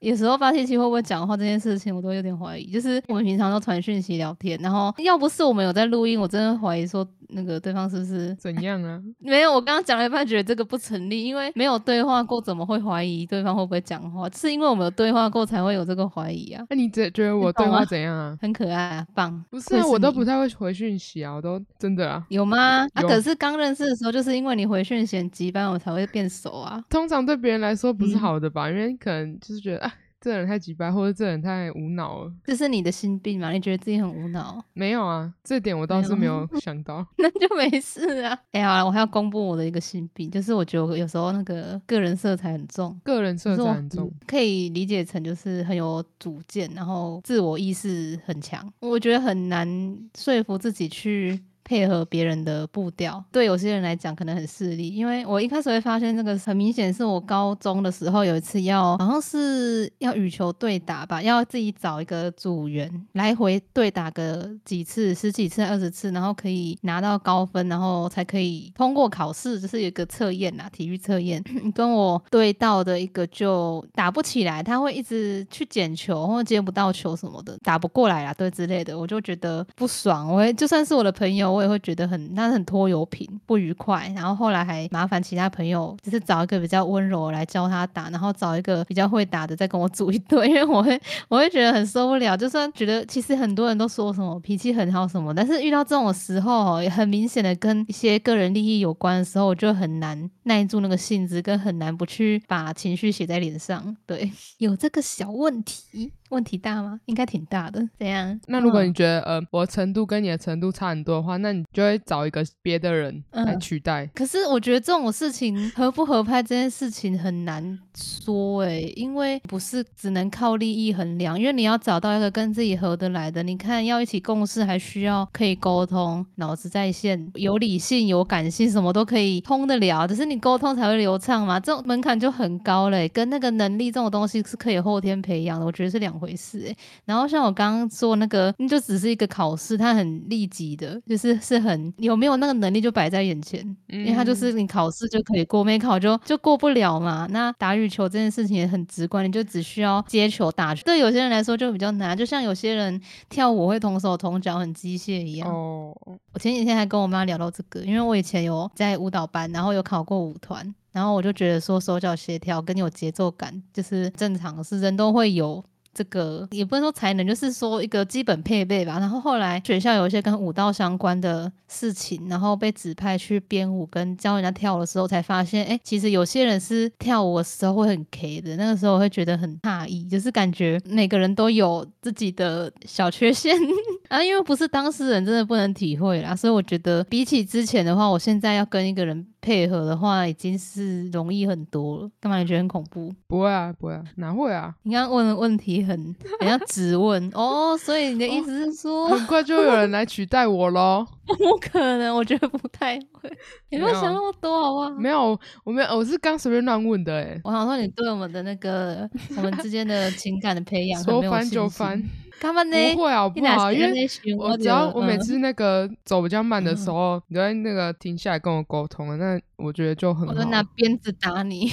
[0.00, 2.70] 有时候发信息会不会讲话这件事情，我都有点怀疑。
[2.70, 8.98] 就是我们平常都传讯息聊天，然后要不是我们有在录音，我真的怀疑说那个对方是不是怎样啊？
[9.20, 9.52] 没有。
[9.52, 14.26] 我刚刚讲了一半，觉得这个不成立，因为没有对话过，怎么会怀疑对方会不会讲话？
[14.30, 16.64] 是因为我们有对话过才会有这个怀疑啊。
[16.70, 18.38] 那、你觉觉得我对话怎样啊？
[18.40, 19.44] 很可爱啊，棒！
[19.50, 22.24] 不是我都不太会回讯息啊，我都真的啊。
[22.30, 22.86] 有吗？
[22.94, 26.82] 啊，可是刚认识的时候，就是因为你回讯息很急班，我才会变熟啊。
[26.88, 28.68] 通常对别人来说不是嗯好的吧？
[28.70, 32.32] 因为可能就是觉得啊，这人太急掰，或者这人太无脑了。
[32.44, 33.50] 这是你的心病嘛？
[33.52, 37.06] 你觉得自己很无脑，没有啊，这点我倒是没有 想到。
[37.16, 38.38] 那就没事啊。
[38.52, 42.98] 哎、好了，我还要公布我的一个心病，就是我觉得我有时候那个个人色彩很重。
[43.02, 48.70] 个人色彩很重，可以理解成就是很有主见，然后自我意识很强。
[48.80, 49.66] 我觉得很难
[50.14, 51.40] 说服自己去
[51.70, 54.88] 配合别人的步调，对有些人来讲可能很势利。
[54.88, 71.40] 因为我一开始会发现这个很明显，是我高中的时候有一次要好像是要羽球对打吧，要自己找一个组员来回对打个几次，十几次、二十次，然后可以拿到高分，然后才可以通过考试，就是有一个测验啦，体育测验。
[71.72, 80.28] 跟我对到的一个就打不起来，他会一直去捡球或接不到球什么的，打不过来啊，对之类的，我就觉得不爽。
[80.28, 84.10] 我会就算是我的朋友，我也会觉得很那很拖油瓶，不愉快。
[84.16, 92.34] 然后后来还麻烦其他朋友，就是找一个比较温柔来教他打，然后找一个比较会打的再跟我组一队， 因为我会我会觉得很受不了。
[92.34, 103.94] 就算觉得其实很多人都说什么脾气很好什么，但是遇到这种时候，很明显的跟一些个人利益有关的时候，我就很难耐住那个性子，跟很难不去把情绪写在脸上。
[104.06, 106.98] 对， 有这个小问题，问题大吗？
[107.06, 107.86] 应该挺大的。
[107.98, 108.40] 怎样？
[108.46, 114.06] 那如果嗯你觉得呃我的程度跟你的程度差很多的话，那你就会找一个别的人来嗯取代。
[114.14, 147.26] 可是我觉得这种事情合不合拍这件事情很难说诶、因为不是只能靠利益衡量，因为你要找到一个跟自己合得来的，你看要一起共事，还需要可以沟通，脑子在线，有理性有感性，什么都可以通得了，只是你沟通才会流畅嘛，这种门槛就很高嘞、跟那个能力这种东西是可以后天培养的，我觉得是两回事诶、然后像我刚刚说那个，那就只是一个考试，它很立即的，就是是是很有没有那个能力就摆在眼前，因为它就是你考试就可以过，没考就就过不了嘛。
[147.30, 150.82] 那打羽球这件事情也很直观，你就只需要接球打球。
[150.84, 155.48] 对有些人来说就比较难，就像有些人跳舞会同手同脚很机械一样。
[155.48, 155.94] 哦，
[156.32, 165.62] 我前几天还跟我妈聊到这个，因为我以前有在舞蹈班，然后有考过舞团，然后我就觉得说手脚协调跟有节奏感就是正常是人都会有。
[165.92, 168.98] 这个也不能说才能，就是说一个基本配备吧。
[168.98, 178.56] 然后后来学校有一些跟舞蹈相关的事情，然后被指派去编舞跟教人家跳的时候，才发现，哎，其实有些人是跳舞的时候会很 K 的。
[178.56, 183.56] 那个时候会觉得很诧异，就是感觉每个人都有自己的小缺陷
[184.08, 184.22] 啊。
[184.22, 186.36] 因为不是当事人，真的不能体会啦。
[186.36, 189.26] 所以我觉得比起之前的话，我现在要跟一个人。
[189.40, 193.12] 配合的话已经是容易很多了，干嘛你觉得很恐怖？
[193.26, 194.74] 不会啊，不会啊，哪会啊？
[194.82, 201.06] 你刚刚问的问题很，很像质问 哦，所以你的意思是说，很快就会有人来取代我喽？
[201.26, 203.30] 不可能，我觉得不太会。
[203.70, 204.90] 你不要想那么多，好不好？
[204.90, 207.40] 没有，我没有，我是刚随便乱问的哎。
[207.44, 212.02] 我想说，你对我们的那个我们之间的情感的培养，说翻就翻。
[212.40, 212.94] 干嘛呢？
[212.94, 220.32] 不会啊，不好，因为我只要我每次那个走比较慢的时候，你都在那个停下来跟我沟通，那我觉得就很好。
[220.34, 221.70] 我拿鞭子打你。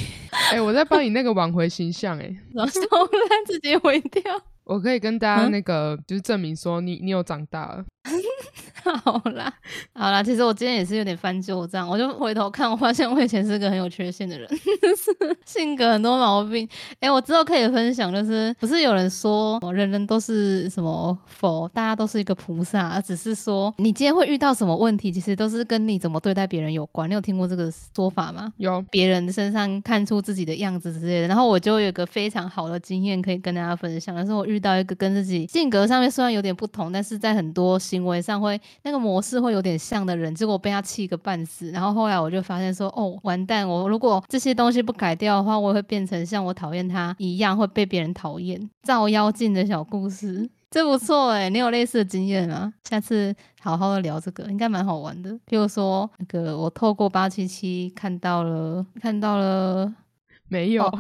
[0.51, 2.71] 哎，我在帮你那个挽回形象，哎， 然后
[3.45, 4.21] 自己 毁掉。
[4.65, 7.86] 我可以跟大家那个就是证明说，你你有长大了。
[9.04, 9.54] 好啦，
[9.93, 14.50] 好啦，其实我今天也是有点翻旧账，我就回头看，我发现我以前是个很有缺陷的人，
[15.45, 16.67] 性格很多毛病。
[17.00, 27.10] 哎，我之后可以分享，就是不是有人说人人都是什么佛，大家都是一个菩萨，只是说你今天会遇到什么问题，其实都是跟你怎么对待别人有关。
[27.10, 28.52] 你有听过这个说法吗？
[28.58, 31.28] 有，别人身上看出自己的样子之类的。
[31.28, 38.60] 然后我就有个非常好的经验可以跟大家分享，但是我遇到一个跟自己性格上面虽然有点不同，但是在很多行为上会。
[38.83, 41.69] 那个模式会有点像的人，结果被他气个半死。
[41.71, 43.67] 然后后来我就发现说，哦，完蛋！
[43.67, 48.69] 我如果这些东西不改掉的话，我会变成像我讨厌他一样，会被别人讨厌。
[48.83, 51.49] 照妖镜的小故事，这不错哎！
[51.49, 52.73] 你有类似的经验吗？
[52.83, 55.37] 下次好好的聊这个，应该蛮好玩的。
[55.45, 59.93] 比如说，那个我透过八七七看到了，看到了，
[60.47, 60.83] 没有。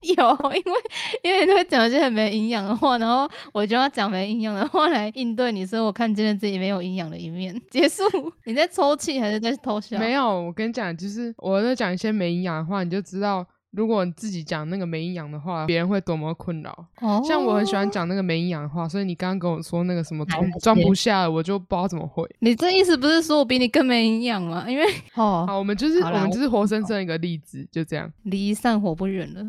[0.00, 0.80] 有，因为
[1.22, 7.54] 因为你会讲一些很没营养的话，然后我就要讲没营养的话来应对你，所以我看见了自己没有营养的一面。
[7.70, 8.02] 结束，
[8.44, 9.98] 你在抽泣还是在偷笑？
[9.98, 13.46] 没有，我跟你讲，就是我在讲一些没营养的话，你就知道。
[13.72, 16.86] 如果你自己讲那个没营养的话，别人会多么困扰。
[17.00, 22.28] 哦像我很喜欢讲那个没营养的话，所以你刚刚跟我说那个什么装装不下，我就不知道怎么会。
[22.40, 24.64] 你这意思不是说我比你更没营养吗？
[24.68, 29.40] 因为哦， 好，我们就是我们就是活生生一个例子，就这样，离散伙不远了。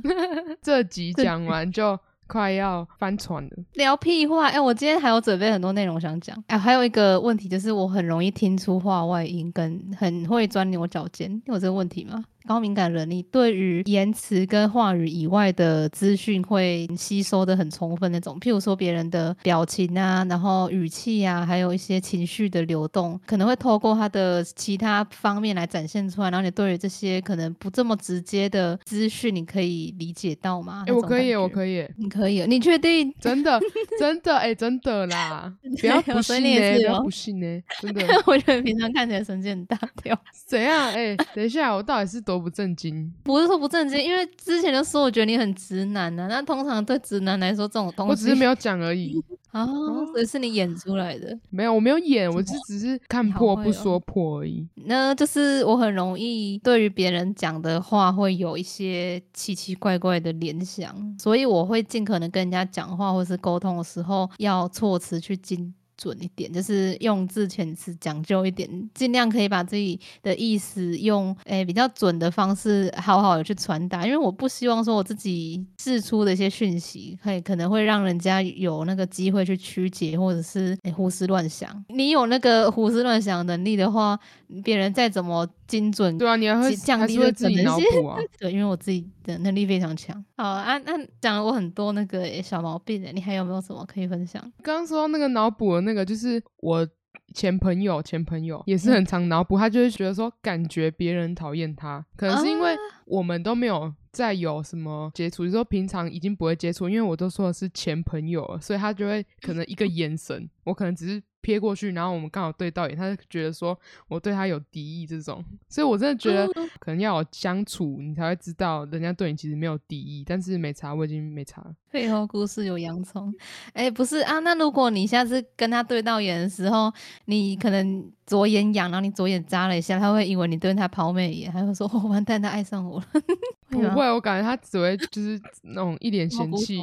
[0.61, 1.99] 这集讲完就。
[2.27, 4.47] 快要翻船了，聊屁话！
[4.47, 6.33] 哎，我今天还有准备很多内容想讲。
[6.47, 11.41] 哎，还有一个问题就是，我很容易听出话外音，跟很会钻牛角尖。
[11.47, 12.23] 有这个问题吗？
[12.47, 18.37] 高敏感人，你对于言辞跟话语以外的资讯会吸收的很充分那种。
[18.39, 26.29] 譬如说别人的表情啊，然后语气啊，还有一些情绪的流动，可能会透过他的其他方面来展现出来。
[26.29, 30.83] 然后你对于这些可能不这么直接的资讯，你可以理解到吗？
[30.87, 33.13] 哎，我可以，我可以，你可以，你确定？
[33.19, 33.59] 真的，
[33.99, 35.53] 真的，哎，真的啦！
[35.79, 38.05] 不要不信呢，不要不信呢，真的。
[38.25, 40.17] 我觉得平常看起来神经很大条。
[40.47, 40.91] 怎样？
[40.91, 43.11] 哎，等一下，我到底是多不正经？
[43.23, 46.27] 不是说不正经，因为之前就说我觉得你很直男啊。
[46.27, 49.65] 那通常对直男来说，这种东西我只是没有讲而已啊，
[50.11, 51.37] 所以是你演出来的。
[51.49, 54.67] 没有，我没有演，我是只是看破不说破而已。
[54.85, 65.73] 那就是我很容易对于别人讲的话会有一些奇奇怪怪的联想，所以我会尽可能跟人家讲话或是沟通的时候，要措辞去精。
[66.01, 74.03] 准一点，就是用字遣词讲究一点，尽量可以把自己的意思用诶比较准的方式，好好的去传达。
[74.03, 81.85] 因为我不希望说我自己释出的一些讯息，可以可能会让人家有那个机会去曲解，或者是诶胡思乱想。
[81.89, 84.19] 你有那个胡思乱想能力的话，
[84.63, 88.17] 别人再怎么精准，对啊，你还会降低自己脑补啊。
[88.39, 90.23] 对，因为我自己的能力非常强。
[90.37, 94.41] 好啊，那讲了我很多那个小毛病的，你还有没有什么可以分享？
[94.61, 96.87] 刚刚说到那个脑补的那个，就是我
[97.33, 113.77] 前朋友，前朋友也是很常脑补，他就会觉得说，感觉别人讨厌他，可能是因为我们都没有再有什么接触，就说平常已经不会接触，因为我都说的是前朋友，所以他就会可能一个眼神，我可能只是瞥过去，然后我们刚好对到眼，他就觉得说
[114.07, 116.47] 我对他有敌意这种，所以我真的觉得
[116.79, 120.23] 可能要有相处，你才会知道人家对你其实没有敌意。
[120.25, 121.73] 但是没查，我已经没查了。
[121.91, 123.33] 背后故事有洋葱，
[123.73, 126.91] 哎，不是啊，那如果你下次跟他对到眼的时候，
[127.25, 133.05] 你可能左眼痒，然后你左眼眨了一下，他会以为你对他抛媚眼，他会说：“哦，完蛋，他爱上我了。
[133.69, 136.79] ”不会，我感觉他只会就是那种一脸嫌弃。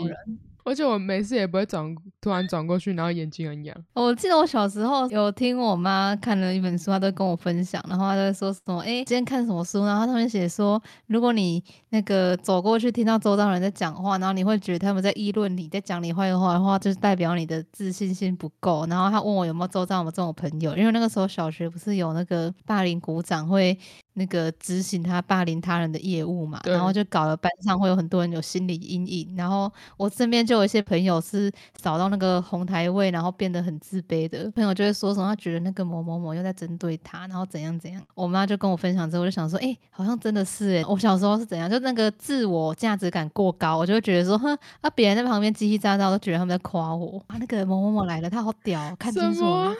[0.68, 3.76] 而且我每次也不会转，突然转过去，然后眼睛很痒。
[3.94, 8.78] 我记得我小时候有听我妈看了一本书，她都跟我分享，然后她在说什么？
[8.80, 9.84] 哎，今天看什么书？
[9.84, 18.86] 然后上面写说，如果你那个走过去听到周遭人在讲话，然后你会觉得他们在议论你，在讲你坏话的话，就是代表你的自信心不够。
[18.86, 23.78] 然后他问我有没有周遭有没有这种朋友，因为那个时候小学不是有那个霸凌鼓掌会。
[24.18, 31.50] 那个执行他霸凌他人的业务嘛，然后就搞了班上会有很多人有心理阴影，然后我身边就有一些朋友是
[31.80, 34.50] 扫到那个红台位，然后变得很自卑的。
[34.50, 38.02] 朋友就会说什么，他觉得那个某某某又在针对他，然后怎样怎样。
[38.14, 47.22] 我妈就跟我分享之后，我就想说，哎，好像真的是哎，我小时候是怎样，就那个自我价值感过高，我就会觉得说，哼，啊别人在旁边叽叽喳喳，都觉得他们在夸我。
[47.28, 49.72] 啊，那个某某某来了，他好屌，看清楚了，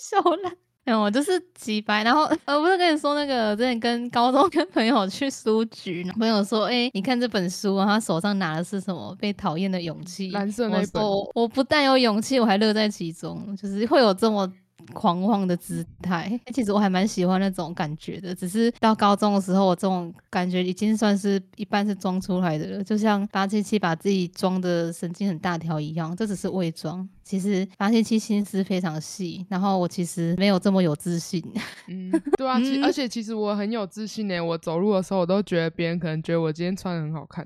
[0.00, 0.16] 小
[0.86, 0.98] 兰。
[1.00, 9.14] 我就是几白，然后呃，不是跟你说那个，之前跟高中跟朋友去书局，朋友说，哎，你看这本书，他手上拿的是什么？
[9.20, 11.02] 被讨厌的勇气，蓝色那本。
[11.34, 14.50] 我不但有勇气，我还乐在其中，就是会有这么。
[14.92, 18.34] 狂妄的姿态，其实我还蛮喜欢那种感觉的。
[18.34, 27.08] 只是到高中的时候，我这种感觉已经算是一半是装出来的了，就像八七七把自己装的神经很大条一样，这只是伪装。
[27.22, 31.42] 其实八七七心思非常细，然后我其实没有这么有自信。
[31.88, 34.40] 嗯，对啊， 而且其实我很有自信呢。
[34.40, 37.44] 我走路的时候，我都觉得别人可能觉得我今天穿的很好看。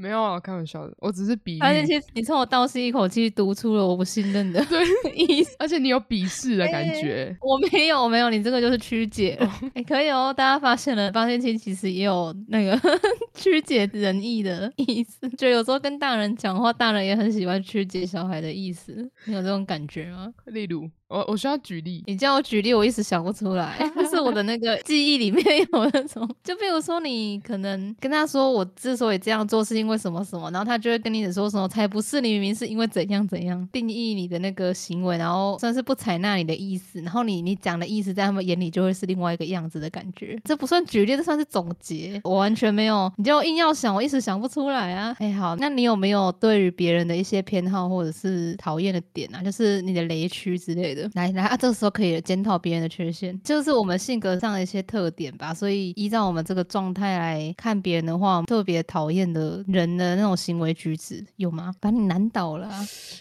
[0.00, 1.60] 没有啊，开玩笑的，我只是比喻。
[1.60, 4.64] 而且，其实你从我倒吸一口气，读出了我不信任的
[5.14, 5.54] 意思。
[5.58, 7.36] 而且你有鄙视的感觉。
[7.42, 9.38] 我没有，我没有，你这个就是曲解。
[9.74, 12.80] 哎，可以哦，大家发现了，八仙七其实也有那个
[13.34, 15.28] 曲解人意的意思。
[15.36, 19.10] 就有时候跟大人讲话，大人也很喜欢曲解小孩的意思。
[19.26, 20.32] 你有这种感觉吗？
[20.46, 20.88] 例如。
[21.10, 23.74] 我我需要举例，你叫我举例，我一时想不出来。
[23.96, 40.38] 但是我的那个记忆里面有那种，就比如说你可能跟他说，我之所以这样做是因为为什么什么，然后他就会跟你说什么，才不是，你明明是因为怎样怎样定义你的那个行为，然后算是不采纳你的意思，然后你你讲的意思在他们眼里就会是另外一个样子的感觉。
[40.44, 42.20] 这不算举例，这算是总结。
[42.24, 45.16] 我完全没有，你就硬要想，我一时想不出来啊。
[45.18, 49.42] 哎，好，那你有没有对于别人的一些偏好或者是讨厌的点啊？
[49.42, 51.10] 就是你的雷区之类的。
[51.14, 55.52] 来来啊，这个时候可以检讨别人的缺陷，就是我们性格上的一些特点吧。
[55.52, 61.72] 所以依照我们这个状态来看别人的话，特别讨厌的人的那种行为举止有吗？
[61.80, 62.68] 把你难倒了，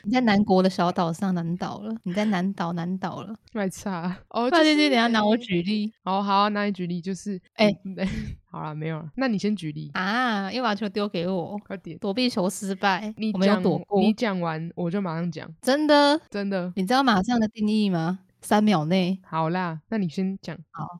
[0.03, 4.49] 你在南国的小岛上难倒了，你在南岛难倒了， 太差哦。
[4.51, 5.91] 那姐姐，等下拿我举例。
[6.03, 7.69] 好好，拿你举例，就是哎，
[8.49, 9.09] 好了，没有了。
[9.15, 13.99] 那你先举例啊，又把球丢给我，快点，躲避球失败，你没有躲过。
[14.01, 18.19] 你讲完我就马上讲，真的真的，你知道马上的定义吗？
[18.41, 19.19] 三秒内。
[19.23, 20.57] 好啦，那你先讲。
[20.71, 20.99] 好，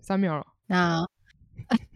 [0.00, 0.46] 三秒了。
[0.66, 1.06] 那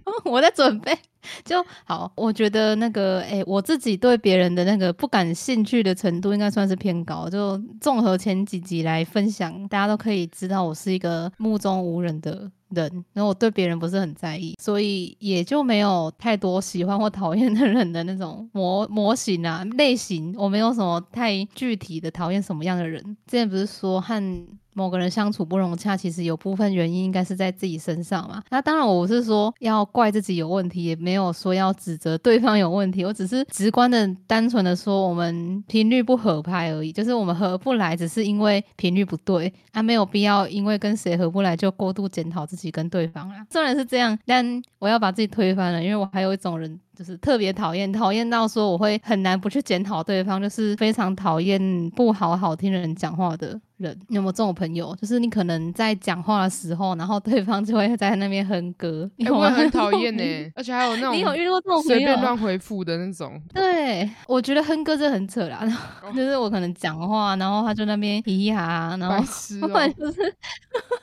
[0.24, 0.96] 我在准备。
[1.44, 7.28] 就好，我觉得那个，哎，我自己对别人的那个不感兴趣的程度，应该算是偏高。
[7.28, 20.32] 就综合前几集来分享，大家都可以知道，我是一个目中无人的人，然后我对别人不是很在意，所以也就没有太多喜欢或讨厌的人的那种 模模型啊类型。
[20.38, 23.02] 我没有什么太具体的讨厌什么样的人。
[23.26, 28.42] 之前不是说和某个人相处不融洽，其实有部分原因应该是在自己身上嘛。
[28.50, 33.02] 那当然，我是说要怪自己有问题，也没有说要指责对方有问题。
[33.02, 43.46] 我只是直观的、单纯的说，我们频率不合拍而已，就是我们合不来，只是因为频率不对，啊，没有必要因为跟谁合不来就过度检讨自己跟对方啊。
[43.50, 46.78] 虽然是这样，但我要把自己推翻了，因为我还有一种人。
[46.96, 51.60] 就是特别讨厌，讨厌到说我会很难不去检讨对方，就是非常讨厌
[51.90, 53.98] 不好好听人讲话的人。
[54.08, 54.94] 有没有这种朋友？
[54.96, 60.22] 就是你可能在讲话的时候，然后对方就会在那边哼歌，我很讨厌呢。
[60.54, 63.40] 而且还有那种你有遇过这种随便乱回复的那种。
[63.52, 65.66] 对，我觉得哼歌这很扯啦。
[66.14, 69.16] 就是我可能讲话，然后他就那边咿呀，然后
[69.68, 70.34] 或者就是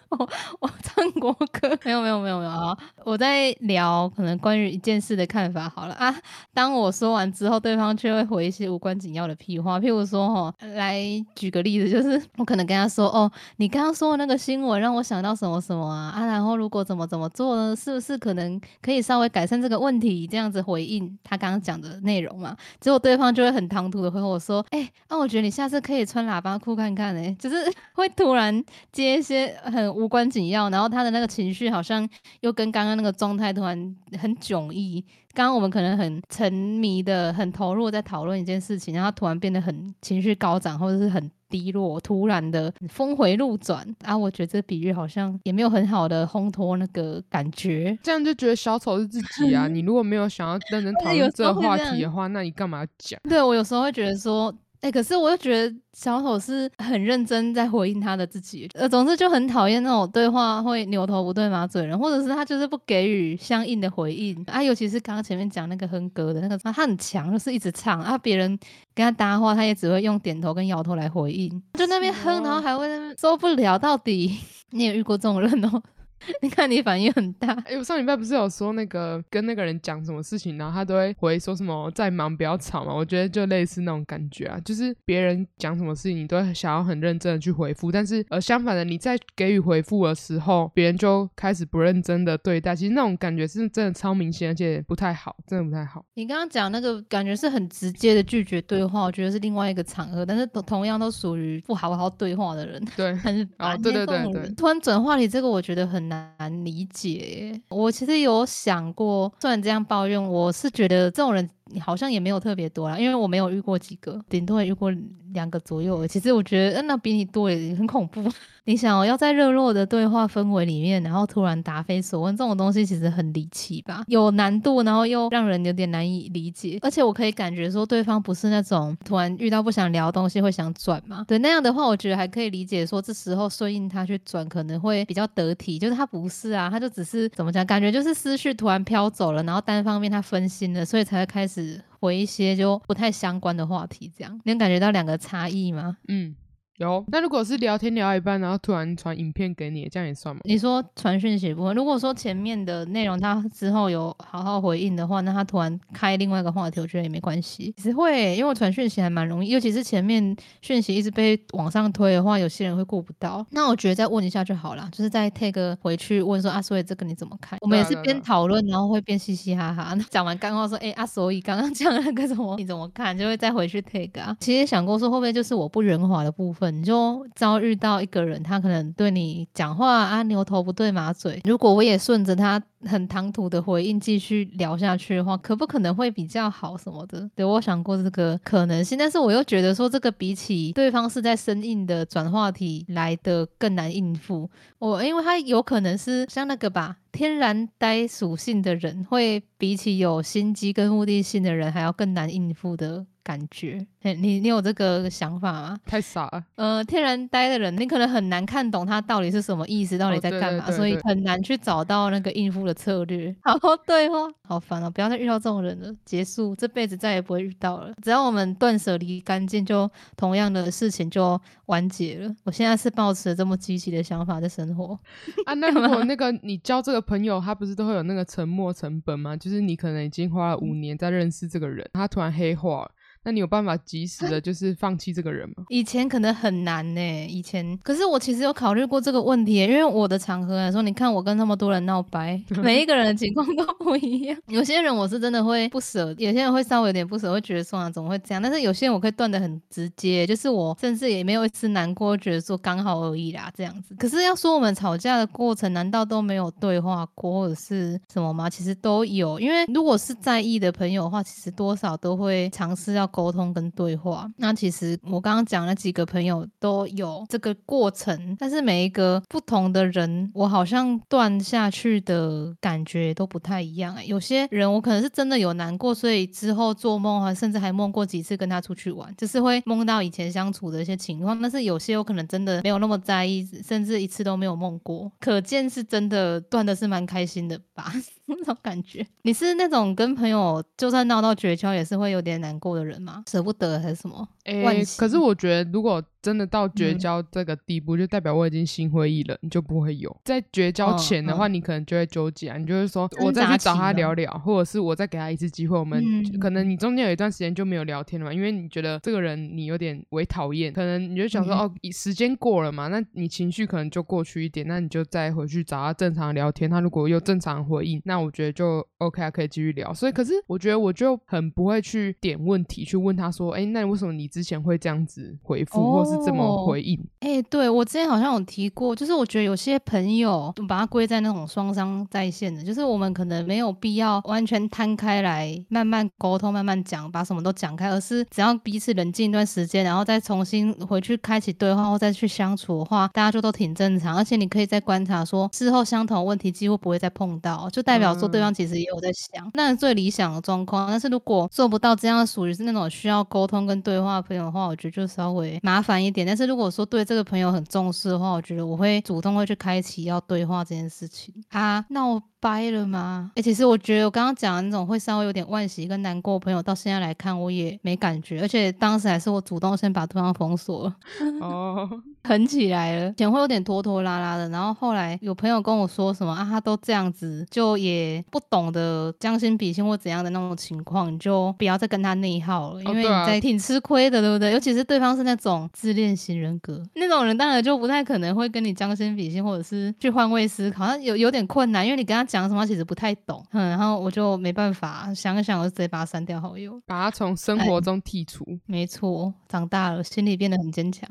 [0.10, 2.78] 我我唱国歌，没有没有没有没有啊！
[3.04, 6.16] 我在聊可能关于一件事的看法好了啊。
[6.54, 11.04] 当我说完之后，对方却会回一些无关紧要的屁话，譬如说哈，来
[11.36, 20.28] 举个例子，就是我可能跟他说哦，你刚刚说的那个新闻让我想到什么什么啊啊，然后如果怎么怎么做呢，是不是可能可以稍微改善这个问题？
[20.28, 22.56] 这样子回应他刚刚讲的内容嘛？
[22.80, 27.56] 结果对方就会很唐突的回我说，哎，那我觉得你下次可以穿喇叭裤看看哎，就是
[27.94, 32.08] 会突然接一些很无关紧要，然后他的那个情绪好像
[32.42, 35.04] 又跟刚刚那个状态突然很迥异。
[35.36, 44.18] 刚刚我们可能很沉迷的、很投入在讨论一件事情，然后突然变得很情绪高涨，或者是很低落，突然的峰回路转啊！
[44.18, 49.68] 我觉得这比喻好像也没有很好的烘托那个感觉，这样就觉得小丑是自己啊！
[49.70, 53.20] 你如果没有想要认真讨论这个话题的话，那你干嘛讲？
[53.30, 54.52] 对我有时候会觉得说。
[54.84, 64.62] 哎，可是我又觉得小丑是很认真在回应他的自己，呃，总之就很讨厌那种对话会牛头不对马嘴人，或者是他就是不给予相应的回应啊。
[64.62, 68.60] 尤其是刚刚前面讲那个哼歌的那个，他很强，就是一直唱啊，别人
[68.94, 72.86] 跟他搭话，他也只会用点头跟摇头来回应，就那边哼，然后还会
[73.18, 73.80] 受不了。
[73.80, 74.38] 到底
[74.72, 75.82] 你也遇过这种人哦？
[76.42, 77.54] 你看你反应很大。
[77.66, 82.94] 哎，我上礼拜不是有说那个跟那个人讲什么事情，然后他都会回说什么在忙不要吵嘛。
[82.94, 92.76] 我觉得就类似那种感觉啊，就是别人讲什么事情，你都会想要很认真的去回复，但是呃相反的，你在给予回复的时候，别人就开始不认真的对待。
[92.76, 96.04] 其实那种感觉是真的超明显，而且不太好，真的不太好。
[96.16, 102.84] 你刚刚讲那个感觉是很直接的拒绝对话，我觉得是另外一个场合，但是同同样都属于不好好对话的人。
[102.98, 104.50] 对，很啊，对对对对。
[104.56, 106.86] 突然转话题，这个我觉得很难难理。
[106.94, 111.50] 解，我其实有想过，虽然这样抱怨，我是觉得这种人。
[111.74, 114.92] 你好像也没有特别多啦，因为我没有遇过几个，顶多也遇过
[115.34, 116.08] 两个左右。
[116.08, 118.24] 其实我觉得，那比你多也很恐怖。
[118.66, 126.80] 你想要在热络的对话氛围里面，然后突然答非所问，这种东西其实很离奇吧，有难度，然后又让人有点难以理解。
[126.82, 131.26] 而且我可以感觉说，对方不是那种突然遇到不想聊的东西会想转嘛？
[131.28, 135.78] 对，那样的话，我觉得还可以理解，说这时候顺应他去转可能会比较得体。
[135.78, 141.63] 就是他不是啊，他就只是怎么讲，感觉就是思绪突然飘走了，然后单方面他分心了，所以才会开始。
[142.00, 145.98] 回一些就不太相关的话题，这样能感觉到两个差异吗？
[146.08, 146.36] 嗯。
[146.84, 150.42] 有，那如果是聊天聊一半，然后突然传影片给你，这样也算吗？
[150.44, 157.74] 你说传讯息部分，如果说前面的内容他之后有好好回应的话，那他突然开另外一个话题，我觉得也没关系。
[157.78, 163.46] 其实会，因为我传讯息还蛮容易，尤其是前面讯息一直被往上推的话，有些人会顾不到。
[163.52, 167.58] 那我觉得再问一下就好了，就是再 take 回去问说啊，所以这个你怎么看？
[167.62, 169.96] 我们也是边讨论，然后会边嘻嘻哈哈。
[170.10, 173.18] 讲完干话说，哎啊，所以刚刚讲那个什么你怎么看？
[173.18, 174.36] 就会再回去 take 啊。
[174.40, 176.73] 其实想过说会不会就是我不圆滑的部分？
[176.74, 181.42] 你就遭遇到一个人，他可能对你讲话啊牛头不对马嘴。
[181.46, 187.30] 如果我也顺着他很唐突的回应继续聊下去的话，可不可能会比较好什么的？
[187.36, 194.50] 对我想过这个可能性，但是我又觉得说这个比起对方是在生硬的转话题来的更难应付。
[194.80, 196.98] 我因为他有可能是像那个吧。
[197.14, 203.86] 天然呆属性的人，会比起有心机跟目的性的人还要更难应付的感觉。
[204.02, 205.78] 你你有这个想法吗？
[205.86, 206.44] 太傻了。
[206.56, 213.34] 呃，天然呆的人，你可能很难看懂他到底是什么意思，到底在干嘛，所以很难去找到那个应付的策略。
[213.44, 213.56] 好
[213.86, 214.90] 对话，好烦哦！
[214.90, 217.94] 不要再遇到这种人了，结束这辈子再也不会遇到了。
[218.02, 222.36] 只要我们断舍离干净，就同样的事情就完结了。
[222.44, 225.00] 我现在是抱持这么积极的想法在生活。
[225.46, 227.04] 啊， 那如果那个你交这个。
[227.04, 229.36] 朋友他不是都会有那个沉默成本吗？
[229.36, 232.90] 就是你可能已经花了五年在认识这个人，他突然黑化。
[233.24, 235.64] 那你有办法及时的，就是放弃这个人吗？
[235.70, 237.28] 以前可能很难呢。
[237.28, 244.38] 以前，可是我其实有考虑过这个问题，因为我的场合来说，你看我跟那么多人闹掰， 每一个人的情况都不一样。
[244.48, 248.42] 有些人我是真的会不舍，有些人会稍微有点不舍，会觉得说啊怎么会这样？
[248.42, 253.96] 但是有些人我可以断的很直接，就是我甚至也没有一丝难过，觉得说刚好而已啦这样子。
[253.96, 258.50] 可是要说我们吵架的过程，难道都没有对话过或者是什么吗？
[258.50, 263.10] 其实都有，因为如果是在意的朋友的话，其实多少都会尝试要。
[263.14, 273.96] 沟通跟对话，那其实我刚刚讲了几个朋友都有这个过程，但是每一个不同的人，我好像断下去的感觉都不太一样。
[274.08, 281.40] 有些人我可能是真的有难过，所以之后做梦啊，甚至还梦过几次跟他出去玩，就是会梦到以前相处的一些情况。
[281.40, 287.94] 但是有些我可能真的没有那么在意，甚至一次都没有梦过，可见是真的断的是蛮开心的吧。
[288.26, 293.24] 那种感觉，你是那种跟朋友就算闹到绝交也是会有点难过的人吗？
[293.30, 294.28] 舍不得还是什么？
[294.46, 300.16] 哎，可是我觉得如果真的到绝嗯交这个地步，就代表我已经心灰意冷，你就不会有。
[300.24, 319.94] 在绝交嗯前的话，你可能就会纠结啊，你就会说，我再去找他聊聊，或者是我再给他一次机会，我们嗯可能你中间有一段时间就没有聊天了嘛，因为你觉得这个人你有点为讨厌，可能你就想说，嗯哦，时间过了嘛，那你情绪可能就过去一点，那你就再回去找他正常聊天，他如果又正常回应，那我觉得就 OK 啊，可以继续聊。
[319.94, 327.00] 所以，可是我觉得我就很不会去点问题去问他说，哎，那为什么你之前会这样子回复，或是这么哦回应？
[327.20, 344.18] 哎、对我之前好像有提过，就是我觉得有些朋友把它归在那种双商在线的，就是我们可能没有必要完全摊开来慢慢沟通、慢慢讲，把什么都讲开，而是只要彼此冷静一段时间，然后再重新回去开启对话，或再去相处的话，大家就都挺正常。
[344.18, 350.90] 而且你可以再观察说，事后相同问题几乎不会再碰到，就代表说对方其实也有在想，那是最理想的状况。
[350.90, 356.26] 但是如果做不到这样，属于是那种需要沟通跟对话的朋友的话，我觉得就稍微麻烦一点。
[356.28, 361.86] 但是如果说对这个朋友很重视的话，我觉得我会主动会去开启要对话这件事情啊。
[361.90, 363.32] 那我掰了吗？
[363.36, 370.96] 哎、其实我觉得我刚刚讲的那种会稍微有点惋惜跟难过的朋友，到现在来看我也没感觉，而且当时还是我主动先把对方封锁了。
[371.40, 371.90] 哦，
[372.28, 384.52] 狠起来了，以前会有点拖拖拉拉的，然后后来有朋友跟我说什么啊，他都这样子，就也不懂得将心比心或怎样的那种情况，你就不要再跟他内耗了，因为你在挺吃亏的，对不对？
[384.52, 396.82] 尤其是对方是那种自恋型人格，那种人当然就不太可能会跟你将心比心，或者是去换位思考，他有有点困难，因为你跟他讲什么，其实不太懂，嗯，然后我就没办法，想一想，我就直接把他删掉好友。
[396.88, 398.44] 把他从生活中剔除。
[398.66, 401.08] 没错，长大了，心里变得很坚强。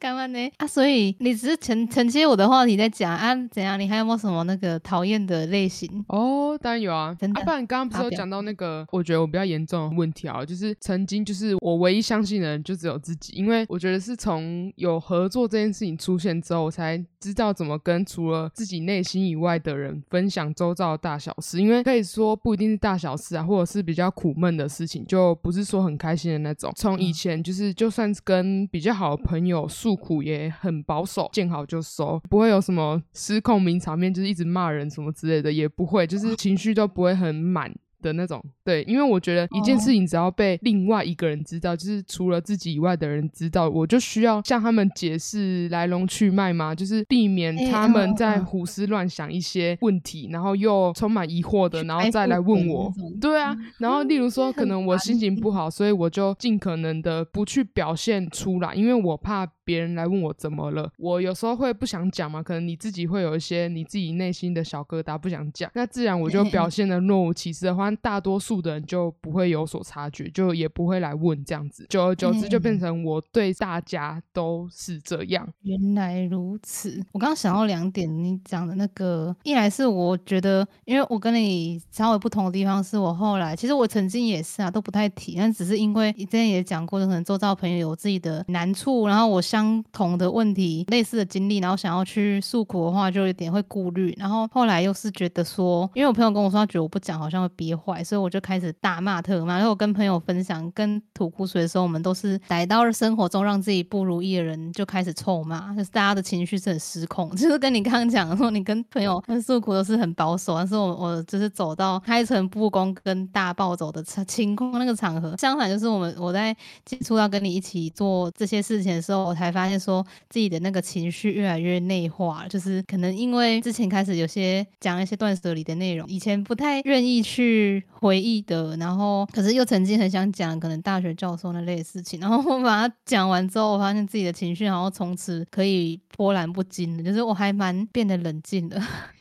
[0.00, 0.50] 干嘛呢？
[0.56, 3.78] 啊，所以你只是承承接我的话题在讲啊，怎样？
[3.78, 6.02] 你还有没有什么那个讨厌的类型？
[6.08, 26.72] 哦，当然有啊，真的啊，不然刚刚不是有讲到那个，我觉得我比较严重的问题啊，就是曾经就是我唯一相信的人就只有自己，因为我觉得是从有合作这件事情出现之后，我才知道怎么跟除了自己内心以外的人分享周遭的大小事，因为可以说不一定是大小事啊，或者是比较苦闷的事情，就不是说很开心的那种。
[26.74, 37.74] 从以前就是就算是跟比较好的朋友诉诉苦，也很保守，见好就收，不会有什么失控名场面，就是一直骂人什么之类的，也不会，就是情绪都不会很满。
[38.02, 52.92] 的那种，对，因为我觉得一件事情只要被另外一个人知道，就是除了自己以外的人知道，我就需要向他们解释来龙去脉嘛，就是避免哎他们在胡思乱想一些问题，然后又充满疑惑的，然后再来问我。
[53.20, 60.88] 对啊， 然后例如说，可能我心情不好，所以我就尽可能的不去表现出来，因为我怕别人来问我怎么了。
[60.96, 75.48] 我有时候会不想讲嘛，可能你自己会有一些你自己内心的小疙瘩不想讲，那自然我就表现的若无其事的话，大多数的人就不会有所察觉，就也不会来问这样子，久而久之就变成我对大家都是这样。
[75.62, 138.80] 原来如此，我刚刚想到两点，你讲的那个，一来是我觉得，因为我跟你稍微不同的地方，是我后来其实我曾经也是啊，都不太提，但只是因为之前也讲过，就可能周遭朋友有自己的难处，然后我相同的问题、类似的经历，然后想要去诉苦的话，就有点会顾虑，然后后来又是觉得说，因为我朋友跟我说，他觉得我不讲好像会憋坏，所以我就开始大骂特骂，然后我跟朋友分享、跟吐苦水的时候，我们都是逮到了生活中让自己不如意的人就开始臭骂，就是大家的情绪是很失控， 就是跟你刚刚讲说，你跟朋友诉苦都是很保守，但是我我就是走到开诚布公跟大暴走的场情况那个场合，相反就是我们我在接触到跟你一起做这些事情的时候，我才发现说自己的那个情绪越来越内化，就是可能因为之前开始有些讲一些断舍离的内容，以前不太愿意去回忆记得，然后可是又曾经很想讲可能大学教授那类事情，然后我把它讲完之后，我发现自己的情绪好像从此可以波澜不惊的，就是我还蛮变得冷静的。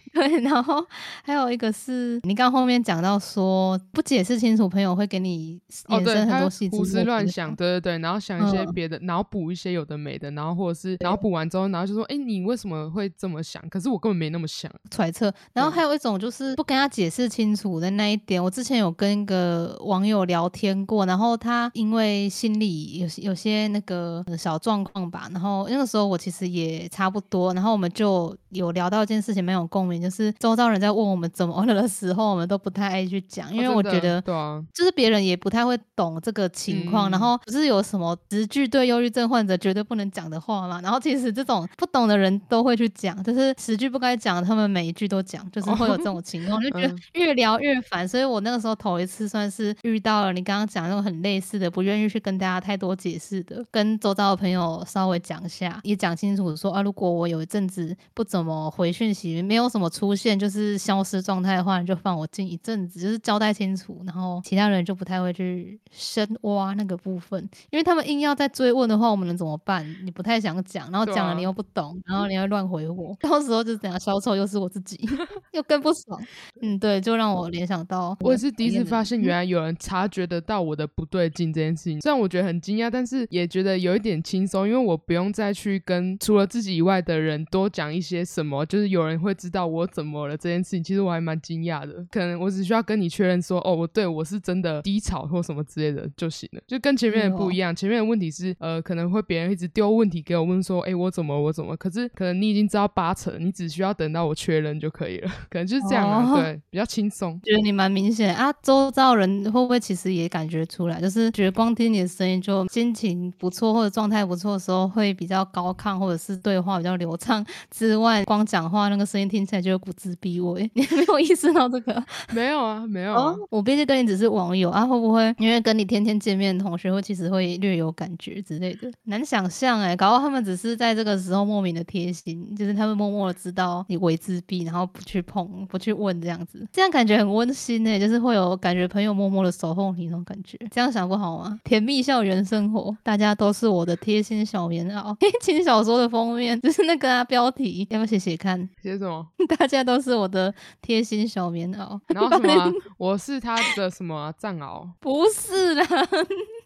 [0.14, 0.86] 对，然后
[1.24, 13.62] 还有一个是你刚后面讲到说不解释清楚，朋友会给你哦，衍生很多细节胡思乱想，对对对，然后想一些嗯别的，脑补一些有的没的，然后或者是脑补完之后，然后就说，哎，你为什么会这么想？
[13.70, 14.70] 可是我根本没那么想。
[14.90, 18.44] 揣测，然后还有一种就是不跟他解释清楚的那一点。
[18.44, 40.82] 我之前有跟一个网友聊天过，然后他因为心里有有些那个呃小状况吧，然后那个时候我其实也差不多，然后我们就有聊到一件事情蛮有共鸣，就就是周遭人在问我们怎么了的时候，我们都不太爱去讲，因为我觉得对啊，就是别人也不太会懂这个情况，嗯然后不是有什么十句对忧郁症患者绝对不能讲的话嘛？
[40.82, 48.08] 然后其实这种不懂的人都会去讲，就是十句不该讲，他们每一句都讲，就是会有这种情况，就觉得嗯越聊越烦。
[48.08, 69.86] 所以我那个时候头一次算是遇到了你刚刚讲那种很类似的，不愿意去跟大家太多解释的，跟周遭的朋友稍微讲一下，也讲清楚说啊，如果我有一阵子不怎么回讯息，没有什么出现，就是消失状态的话，你就放我进一阵子，就是交代清楚，然后其他人就不太会去深挖那个部分，因为他们硬要再追问的话，我们能怎么办？
[70.04, 75.00] 你不太想讲，然后讲了你又不懂，然后你会乱回我，到时候就是怎样，小丑又是我自己，
[75.54, 76.22] 又更不爽。
[76.62, 82.00] 嗯，对，就让我联想到我也是第一次发现，嗯原来有人察觉得到我的不对劲这件事情。
[82.02, 90.84] 虽然我觉得很惊讶，但是也觉得有一点轻松，因为我不用再去跟除了自己以外的人多讲一些什么，就是有人会知道我怎么了这件事情。
[90.84, 97.76] 其实我还蛮惊讶的，可能我只需要跟你确认说，哦，我对我是真的低潮或什么之类的就行了，就跟前面的不一样。
[97.76, 101.76] 前面的问题是，呃，可能会别人一直丢问题给我问说，哎，我怎么我怎么？
[101.78, 107.40] 可是可能你已经知道八成，你只需要等到我确认就可以了， 可能就是这样啊，哦对， 比较轻松。
[107.44, 111.00] 觉得你蛮明显啊，周遭人会不会其实也感觉出来？
[111.00, 120.70] 就是觉得光听你的声音就心情不错或者状态不错的时候，会比较高亢，或者是对话比较流畅之外，光讲话那个声音听起来就有股自闭味。
[120.74, 122.04] 你没有意识到这个？
[122.34, 123.24] 没有啊，没有啊。
[123.32, 128.92] 哦，我毕竟跟你只是网友啊，会不会因为跟你天天见面的同学会其实会略有感觉之类的？
[129.04, 141.60] 难想象哎、搞到他们只是在这个时候莫名的贴心，就是他们默默的知道你为自闭，然后不去碰、不去问这样子，这样感觉很温馨哎、就是会有感觉朋友默默的守候你那种感觉，这样想不好吗？
[141.64, 145.16] 甜蜜校园生活，大家都是我的贴心小棉袄。
[145.42, 148.60] 轻小说的封面就是那个啊标题，要不要写写看？
[148.82, 149.26] 写什么？
[149.48, 152.00] 大 家都是我的贴心小棉袄。
[152.08, 154.32] 然后什么啊、 我是他的什么啊？
[154.38, 155.86] 藏獒，不是啦，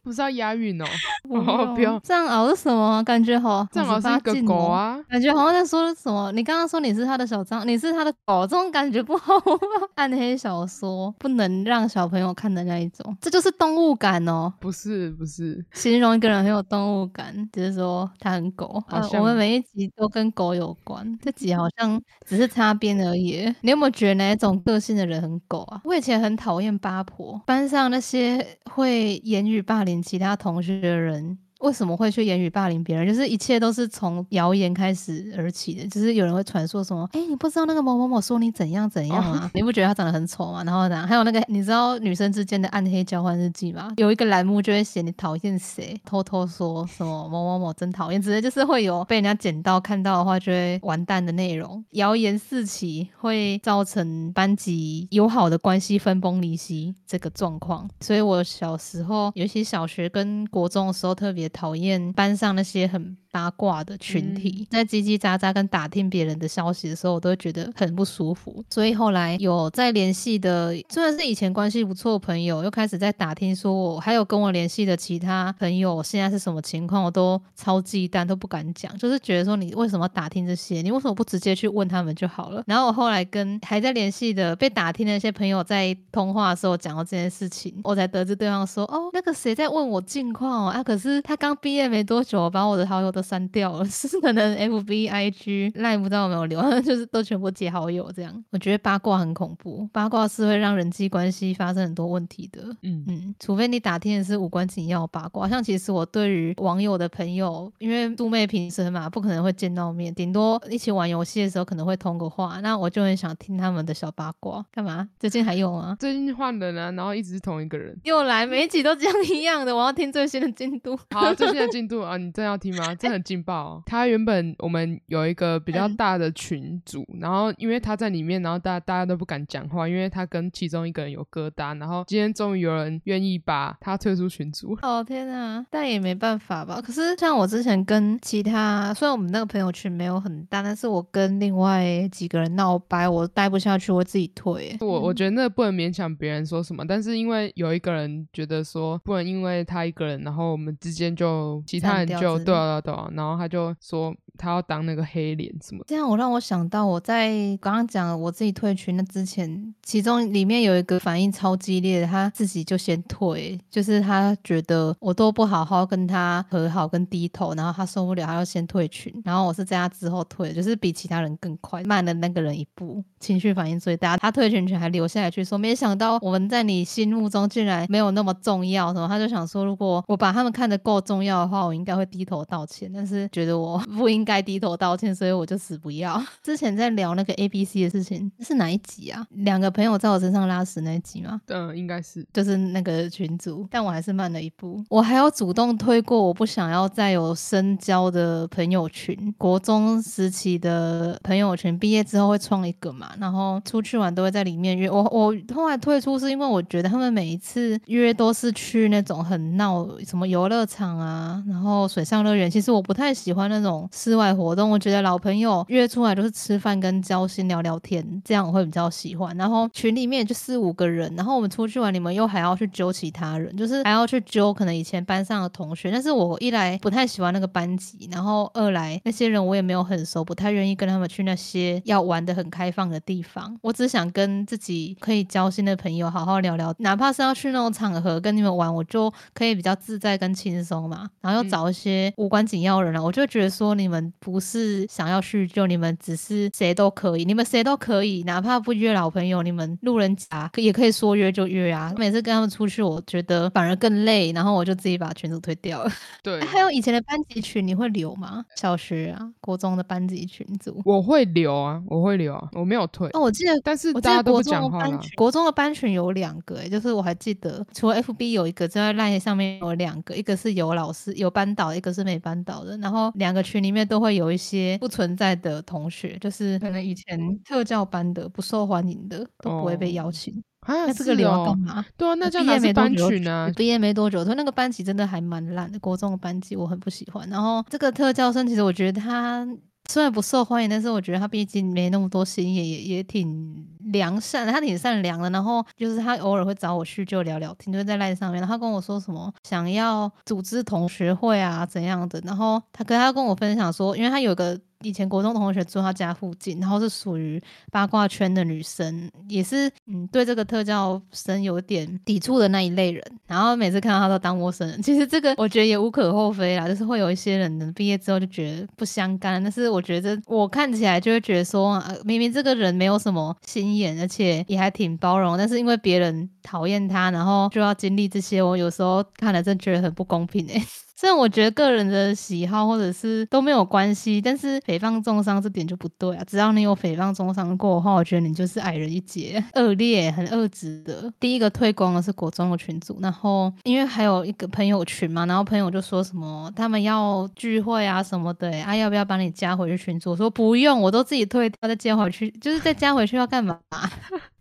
[0.04, 0.86] 不是要押韵哦。
[1.28, 3.02] 不哦不用藏獒是什么？
[3.04, 6.32] 感觉好藏獒是一个狗，啊，感觉好像在说什么。
[6.34, 9.58] 你刚刚说你是他的小藏，你是他的狗，这种感觉不好吗？
[9.96, 14.54] 暗黑小说不能让小朋友看的那一种，这就是动物感哦。
[14.60, 18.84] 不是不是，形容一个人很有动物感，只是说他很狗。
[18.90, 23.54] 呃，好像我们每一集都跟狗有关，这集好像只是擦边而已。
[23.62, 25.82] 你有没有觉得哪一种个性的人很狗啊？
[25.86, 31.38] 我以前很讨厌八婆，班上那些会言语霸凌其他同学的人。
[31.64, 33.08] 为什么会去言语霸凌别人？
[33.08, 39.50] 就是一切都是从谣言开始而起的，就是有人会传说什么，哎、你不知道那个某某某说你怎样怎样啊？
[39.54, 40.62] 你不觉得他长得很丑吗？
[40.66, 43.94] 然后呢，还有那个你知道女生之间的暗黑交换日记吗？
[43.96, 57.90] 有一个栏目就会写你讨厌谁，偷偷说什么某某某真讨厌，直接就是会有被人家捡到看到的话就会完蛋的内容，谣言四起，会造成班级友好的关系分崩离析这个状况。
[58.02, 68.64] 所以我小时候，尤其小学跟国中的时候，特别讨厌班上那些很八卦的群体，在叽叽喳喳跟打听别人的消息的时候，我都会觉得很不舒服。
[68.70, 80.84] 所以后来有在联系的，虽然是以前关系不错的朋友，又开始在打听说我还有跟我联系的其他朋友现在是什么情况，我都超忌惮，都不敢讲，就是觉得说你为什么打听这些？
[80.84, 82.64] 你为什么不直接去问他们就好了？
[82.68, 98.44] 然后我后来跟还在联系的被打听的一些朋友在通话的时候讲到这件事情，我才得知对方说，哦，那个谁在问我近况哦，啊，可是他刚毕业没多久，把我的好友都删掉了， 是可能 F B I G 赖不知道有没有留， 就是都全部解好友这样。
[98.52, 102.62] 我觉得八卦很恐怖，八卦是会让人际关系发生很多问题的。
[102.82, 114.66] 嗯，嗯，除非你打听的是无关紧要八卦，像其实我对于网友的朋友，因为素昧平生嘛，不可能会见到面，顶多一起玩游戏的时候可能会通个话，那我就很想听他们的小八卦。
[114.72, 115.08] 干嘛？
[115.20, 115.96] 最近还有吗？
[116.00, 117.98] 最近换人了，然后一直是同一个人。
[118.04, 120.98] 又来，每一集都这样一样的，我要听最新的进度。
[121.12, 122.94] 好，最新的进度啊，你真要听吗？
[122.96, 123.84] 这很劲爆、哦。
[123.86, 131.78] 他原本我们有一个比较嗯大的群组，然后因为他在里面，然后大家大家都不敢讲话，因为他跟其中一个人有疙瘩。
[131.80, 134.78] 然后今天终于有人愿意把他退出群组。
[134.82, 136.82] 哦天啊，但也没办法吧。
[136.82, 144.76] 可是像我之前跟其他，虽然我们那个朋友圈没有很大，但是我跟另外几个人闹掰，我待不下去，我自己退。
[144.80, 155.84] 我我觉得那不能勉强别人说什么，但是因为有一个人觉得说不能因为他一个人，然后我们之间就其他人就对啊对啊对啊，然后他就说他要当那个黑脸什么。
[155.88, 157.32] 这样我让我想到，我在
[157.62, 174.18] 刚刚讲我自己退群那之前，其中里面有一个反应超激烈的，他自己就先退，就是他觉得我都不好好跟他和好跟低头，然后他受不了，他要先退群，然后我是在他之后退，就是比其他人更快，慢了那个人一步，情绪反应最大。
[174.18, 186.22] 他退群群还留下来去说，没想到我们在你心目中竟然没有那么重要，什么他就想说，如果我把他们看得够重要的话，我应该会低头道歉，但是觉得我不应该低头道歉，所以我就死不要。
[186.44, 189.26] 之前在聊那个 A B C 的事情，是哪一集啊？
[189.32, 191.42] 两个朋友在我身上拉屎那一集吗？
[191.48, 192.26] 嗯，应该是。
[192.34, 194.84] 就是那个群组，但我还是慢了一步。
[194.90, 199.34] 我还要主动推过，我不想要再有深交的朋友群。
[199.38, 204.90] 国中时期的朋友群，毕业之后会创一个嘛，然后出去玩都会在里面约。
[204.90, 212.50] 我我后来退出是因为我觉得他们每一次约都是去那种很闹，什么游乐场啊，然后水上乐园。
[212.50, 214.70] 其实我不太喜欢那种室外活动。
[214.70, 219.36] 我觉得老朋友约出来都是吃饭跟交心聊聊天，这样我会比较喜欢。
[219.36, 225.90] 然后群里面就四五个人，然后我们出去玩，你们又还要去揪其他人，就是还要去揪可能以前班上的同学。
[225.90, 233.58] 但是我一来不太喜欢那个班级，然后二来那些人我也没有很熟，不太愿意跟他们去那些要玩的很开放的地方。
[233.64, 241.10] 我只想跟自己可以交心的朋友好好聊聊，哪怕是要去那种场合跟你们玩，我就可以比较自在跟轻松嘛。
[241.22, 251.94] 然后又找一些无关紧要的人，我就觉得说你们不是想要叙旧，你们只是谁都可以，你们谁都可以，哪怕不约老朋友，你们路人甲也可以说约就约啊。
[251.98, 255.92] 每次跟他们出去，我觉得反而更累，然后我就自己把群组推掉了。
[256.24, 258.46] 对，还有以前的班级群，你会留吗？
[258.56, 263.08] 小学啊、国中的班级群组，我会留啊，我会留啊，我没有退。
[263.14, 264.90] 哦，我记得，但是我记得大家都不国中的讲话了。
[264.90, 272.78] 班群，国中的班群有两个、欸，就是我还记得，除了 FB 有一个，在 LINE 上面有两个，一个是有老师有班导，一个是没班导的。
[272.78, 280.34] 然后两个群里面都会有一些不存在的同学，就是可能以前特教班的不受欢迎的都不会被邀请。
[280.62, 281.86] 啊，那这个是留要干哦嘛？
[281.96, 283.52] 对啊，那这样毕业哪是班没多久群啊？
[283.56, 285.78] 毕业没多久，所以那个班级真的还蛮烂的。
[285.78, 287.30] 国中的班级我很不喜欢。
[287.30, 289.48] 然后这个特教生，其实我觉得他
[289.90, 295.30] 虽然不受欢迎，但是我觉得他毕竟没那么多心眼，也也挺良善，他挺善良的。
[295.30, 302.20] 然后就是他偶尔会找我叙旧聊聊天，就在 line 上面，他跟我说什么想要组织同学会啊怎样的。
[302.24, 304.60] 然后他跟他跟我分享说，因为他有个。
[304.84, 313.04] 以前国中同学住他家附近，然后是属于八卦圈的女生，也是嗯对这个特教生有点抵触的那一类人。
[313.26, 330.62] 然后每次看到他都当陌生人，其实这个我觉得也无可厚非啦，就是会有一些人呢毕业之后就觉得不相干，但是我觉得我看起来就会觉得说，明明这个人没有什么心眼，而且也还挺包容，但是因为别人讨厌他，然后就要经历这些，我有时候看了真觉得很不公平诶、
[331.04, 336.24] 虽然我觉得个人的喜好或者是都没有关系，但是诽谤重伤这点就不对啊！
[336.26, 341.12] 只要你有诽谤重伤过的话，我觉得你就是矮人一截，恶劣、很恶质的。
[341.20, 350.12] 第一个退光的是国中的群组，然后因为还有一个朋友群嘛，然后朋友就说什么他们要聚会啊什么的、欸，啊要不要把你加回去群组？
[350.12, 353.60] 我说不用，我都自己退掉再加回去，就是再加回去要干嘛？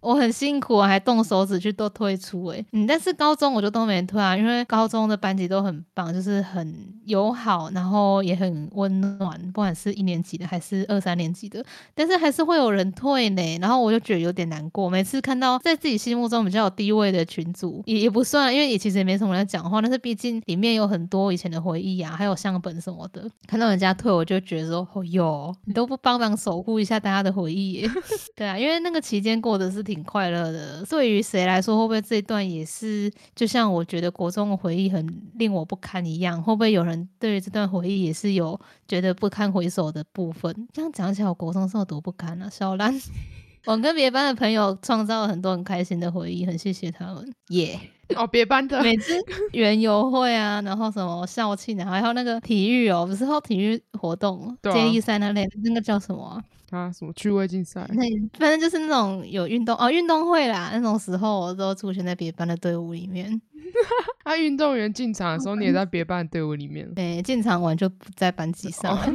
[0.02, 6.74] 我很辛苦，我还动手指去都退出诶、嗯，但是高中我就都没退啊，因为高中的班级都很棒，就是很
[7.06, 14.90] 友好，然后也很温暖，不管是一年级的还是二三年级的，但是还是会有人退呢，然后我就觉得有点难过。
[14.90, 27.88] 每次看到在自己心目中比较有地位的群组，也也不算，因为也其实也没什么人讲话，但是毕竟里面有很多以前的回忆啊，还有相本什么的，看到人家退，我就觉得说，哦哟，你都不帮忙守护一下大家的回忆。
[28.34, 30.84] 对啊，因为那个期间过的是挺快乐的。
[30.86, 36.42] 对于谁来说，会不会这一段也是就像我觉得国中的回忆很令我不堪一样？
[36.42, 40.68] 会不会有人对于这段回忆也是有觉得不堪回首的部分？
[40.72, 42.48] 这样讲起来，我国中是有多不堪啊！
[42.48, 42.98] 小兰，
[43.66, 47.78] 我跟别班的朋友创造了很多很开心的回忆，很谢谢他们，耶、
[48.16, 49.14] 哦，别班的，每次
[49.52, 56.42] 园游会啊，然后什么校庆啊，还有那个体育哦，不是后体育活动、接力赛那类，那个叫什么啊、
[56.72, 57.86] 啊，什么趣味竞赛？
[57.92, 58.02] 那
[58.38, 63.40] 反正就是那种有运动哦，运动会啦，那种时候我都出现在别班的队伍里面。
[64.24, 66.90] 啊，运动员进场的时候，你也在别班的队伍里面。
[66.94, 69.06] 对，进场完就不在班级上了，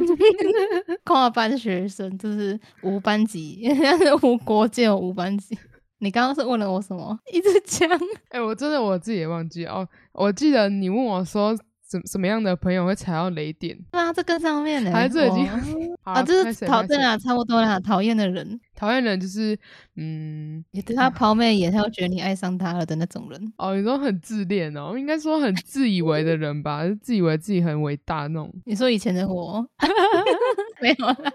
[1.04, 3.68] 跨班学生就是无班级，
[4.22, 5.58] 无国界有无班级。
[6.00, 7.18] 你刚刚是问了我什么？
[7.32, 7.88] 一直讲
[8.28, 9.86] 哎、我真的我自己也忘记哦。
[10.12, 11.56] 我记得你问我说，
[11.90, 13.78] 什什么样的朋友会踩到雷点？
[13.90, 15.46] 对啊，这个上面呢、 还是这已经
[16.04, 17.80] 啊，啦就是讨厌啊，差不多啦。
[17.80, 19.56] 讨厌的人，讨厌人就是，
[19.96, 23.52] 嗯，你对他抛媚眼，他会觉得你爱上他了的那种人。
[23.56, 28.52] 哦，你说很自恋哦，应该说很自以为的人吧，就自以为自己很伟大那种。
[28.66, 29.66] 你说以前的我，
[30.82, 31.32] 没有啦，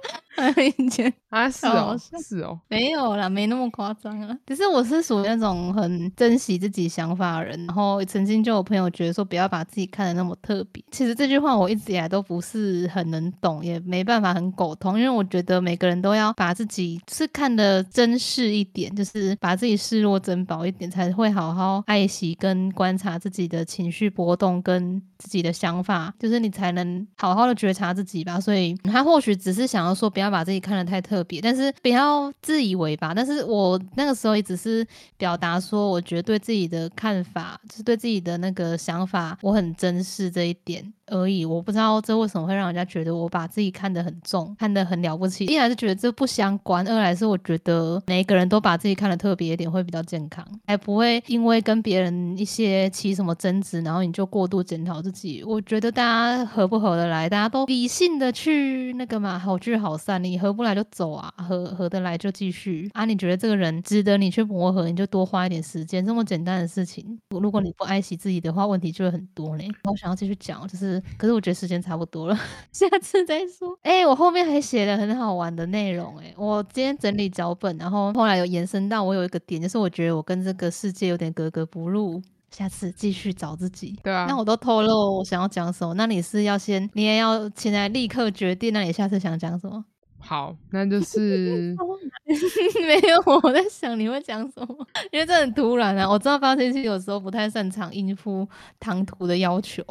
[0.78, 4.38] 以前啊，是哦，好笑是哦，没有啦，没那么夸张啊。
[4.46, 10.84] 只是我是属于那种很珍惜自己想法的人，然后曾经就有朋友觉得说不要把自己看得那么特别。
[10.92, 28.38] 其实这句话我一直以来都不是很能懂，也没办法很苟同，因为我觉得每个人都要把自己是看得珍视一点，就是把自己视若珍宝一点，才会好好爱惜跟观察自己的情绪波动跟自己的想法，就是你才能好好的觉察自己吧。
[28.38, 33.14] 所以他或许只是想要说不要把自己看得太特别，但是不要自以为吧。
[33.16, 34.86] 但是我那个时候也只是
[35.18, 41.46] 表达说，我觉得对自己的看法，就是对自己的那个想法，我很珍视这一点而已。
[41.46, 45.46] 我不知道这为什么会让人家觉得我把自己看得很重，看得很了不起。
[45.46, 55.44] 一来是觉得这不相关，二来是我觉得每一个人都把自己看得特别一点会比较健康，还不会因为跟别人一些起什么争执，然后你就过度检讨自己。
[55.44, 60.24] 我觉得大家合不合得来，大家都理性的去那个嘛，好聚好散。
[60.24, 63.06] 你合不来就走啊，合合得来就继续啊。
[63.06, 67.20] 你觉得这个人值得你去磨合，你就多花一点时间，这么简单的事情。
[67.30, 69.68] 如果你不爱惜自己的话，问题就会很多嘞。
[69.84, 72.38] 我想要继续讲，就是可是我觉得时间差不多了，
[72.72, 73.78] 下次再说。
[73.84, 82.22] 哎、我后面还写了很好玩的内容，哎，我今天整理脚本，然后后来有延伸到我有一个点，就是我觉得我跟这个世界有点格格不入。
[82.52, 83.98] 下次继续找自己。
[84.04, 89.84] 对啊那，我都透露我想要讲什么，那你是要先，你也要现在立刻决定，那你下次想讲什么？
[90.26, 91.76] 好，那就 是
[92.86, 96.08] 没有，我在想你会讲什么，因为这很突然啊。
[96.08, 98.48] 我知道发信息有时候不太擅长应付
[98.80, 99.84] 唐突的要求，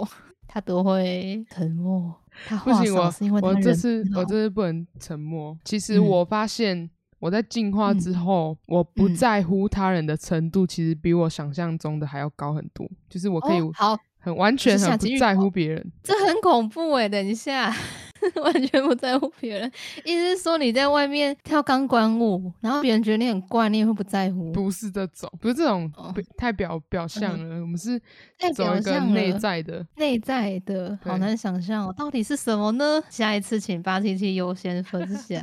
[0.52, 2.14] 他都会沉默。
[2.46, 5.56] 他不行，我我这次我这次不能沉默。
[5.64, 12.86] 其实嗯我发现我在进化之嗯后，我不嗯在乎他人的程度，其实比我想象中的还要高很多。
[13.08, 15.92] 就是我可以哦好，很完全很不在乎别人。
[16.02, 17.74] 这很恐怖哎、等一下，
[18.42, 19.70] 完全不在乎别人，
[20.04, 24.52] 意思是说你在外面跳钢管舞，然后别人觉得你很怪，你也会不在乎？
[24.52, 25.90] 不是这种，不是这种
[26.36, 27.60] 太表表象了。
[27.60, 28.00] 我们是
[28.56, 29.86] 表象内了在的。
[29.96, 33.02] 内在的，好对难想象哦，到底是什么呢？
[33.10, 35.42] 下一次请八七七优先分享，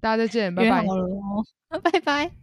[0.00, 0.84] 大家再见，拜拜
[1.92, 2.40] 拜拜。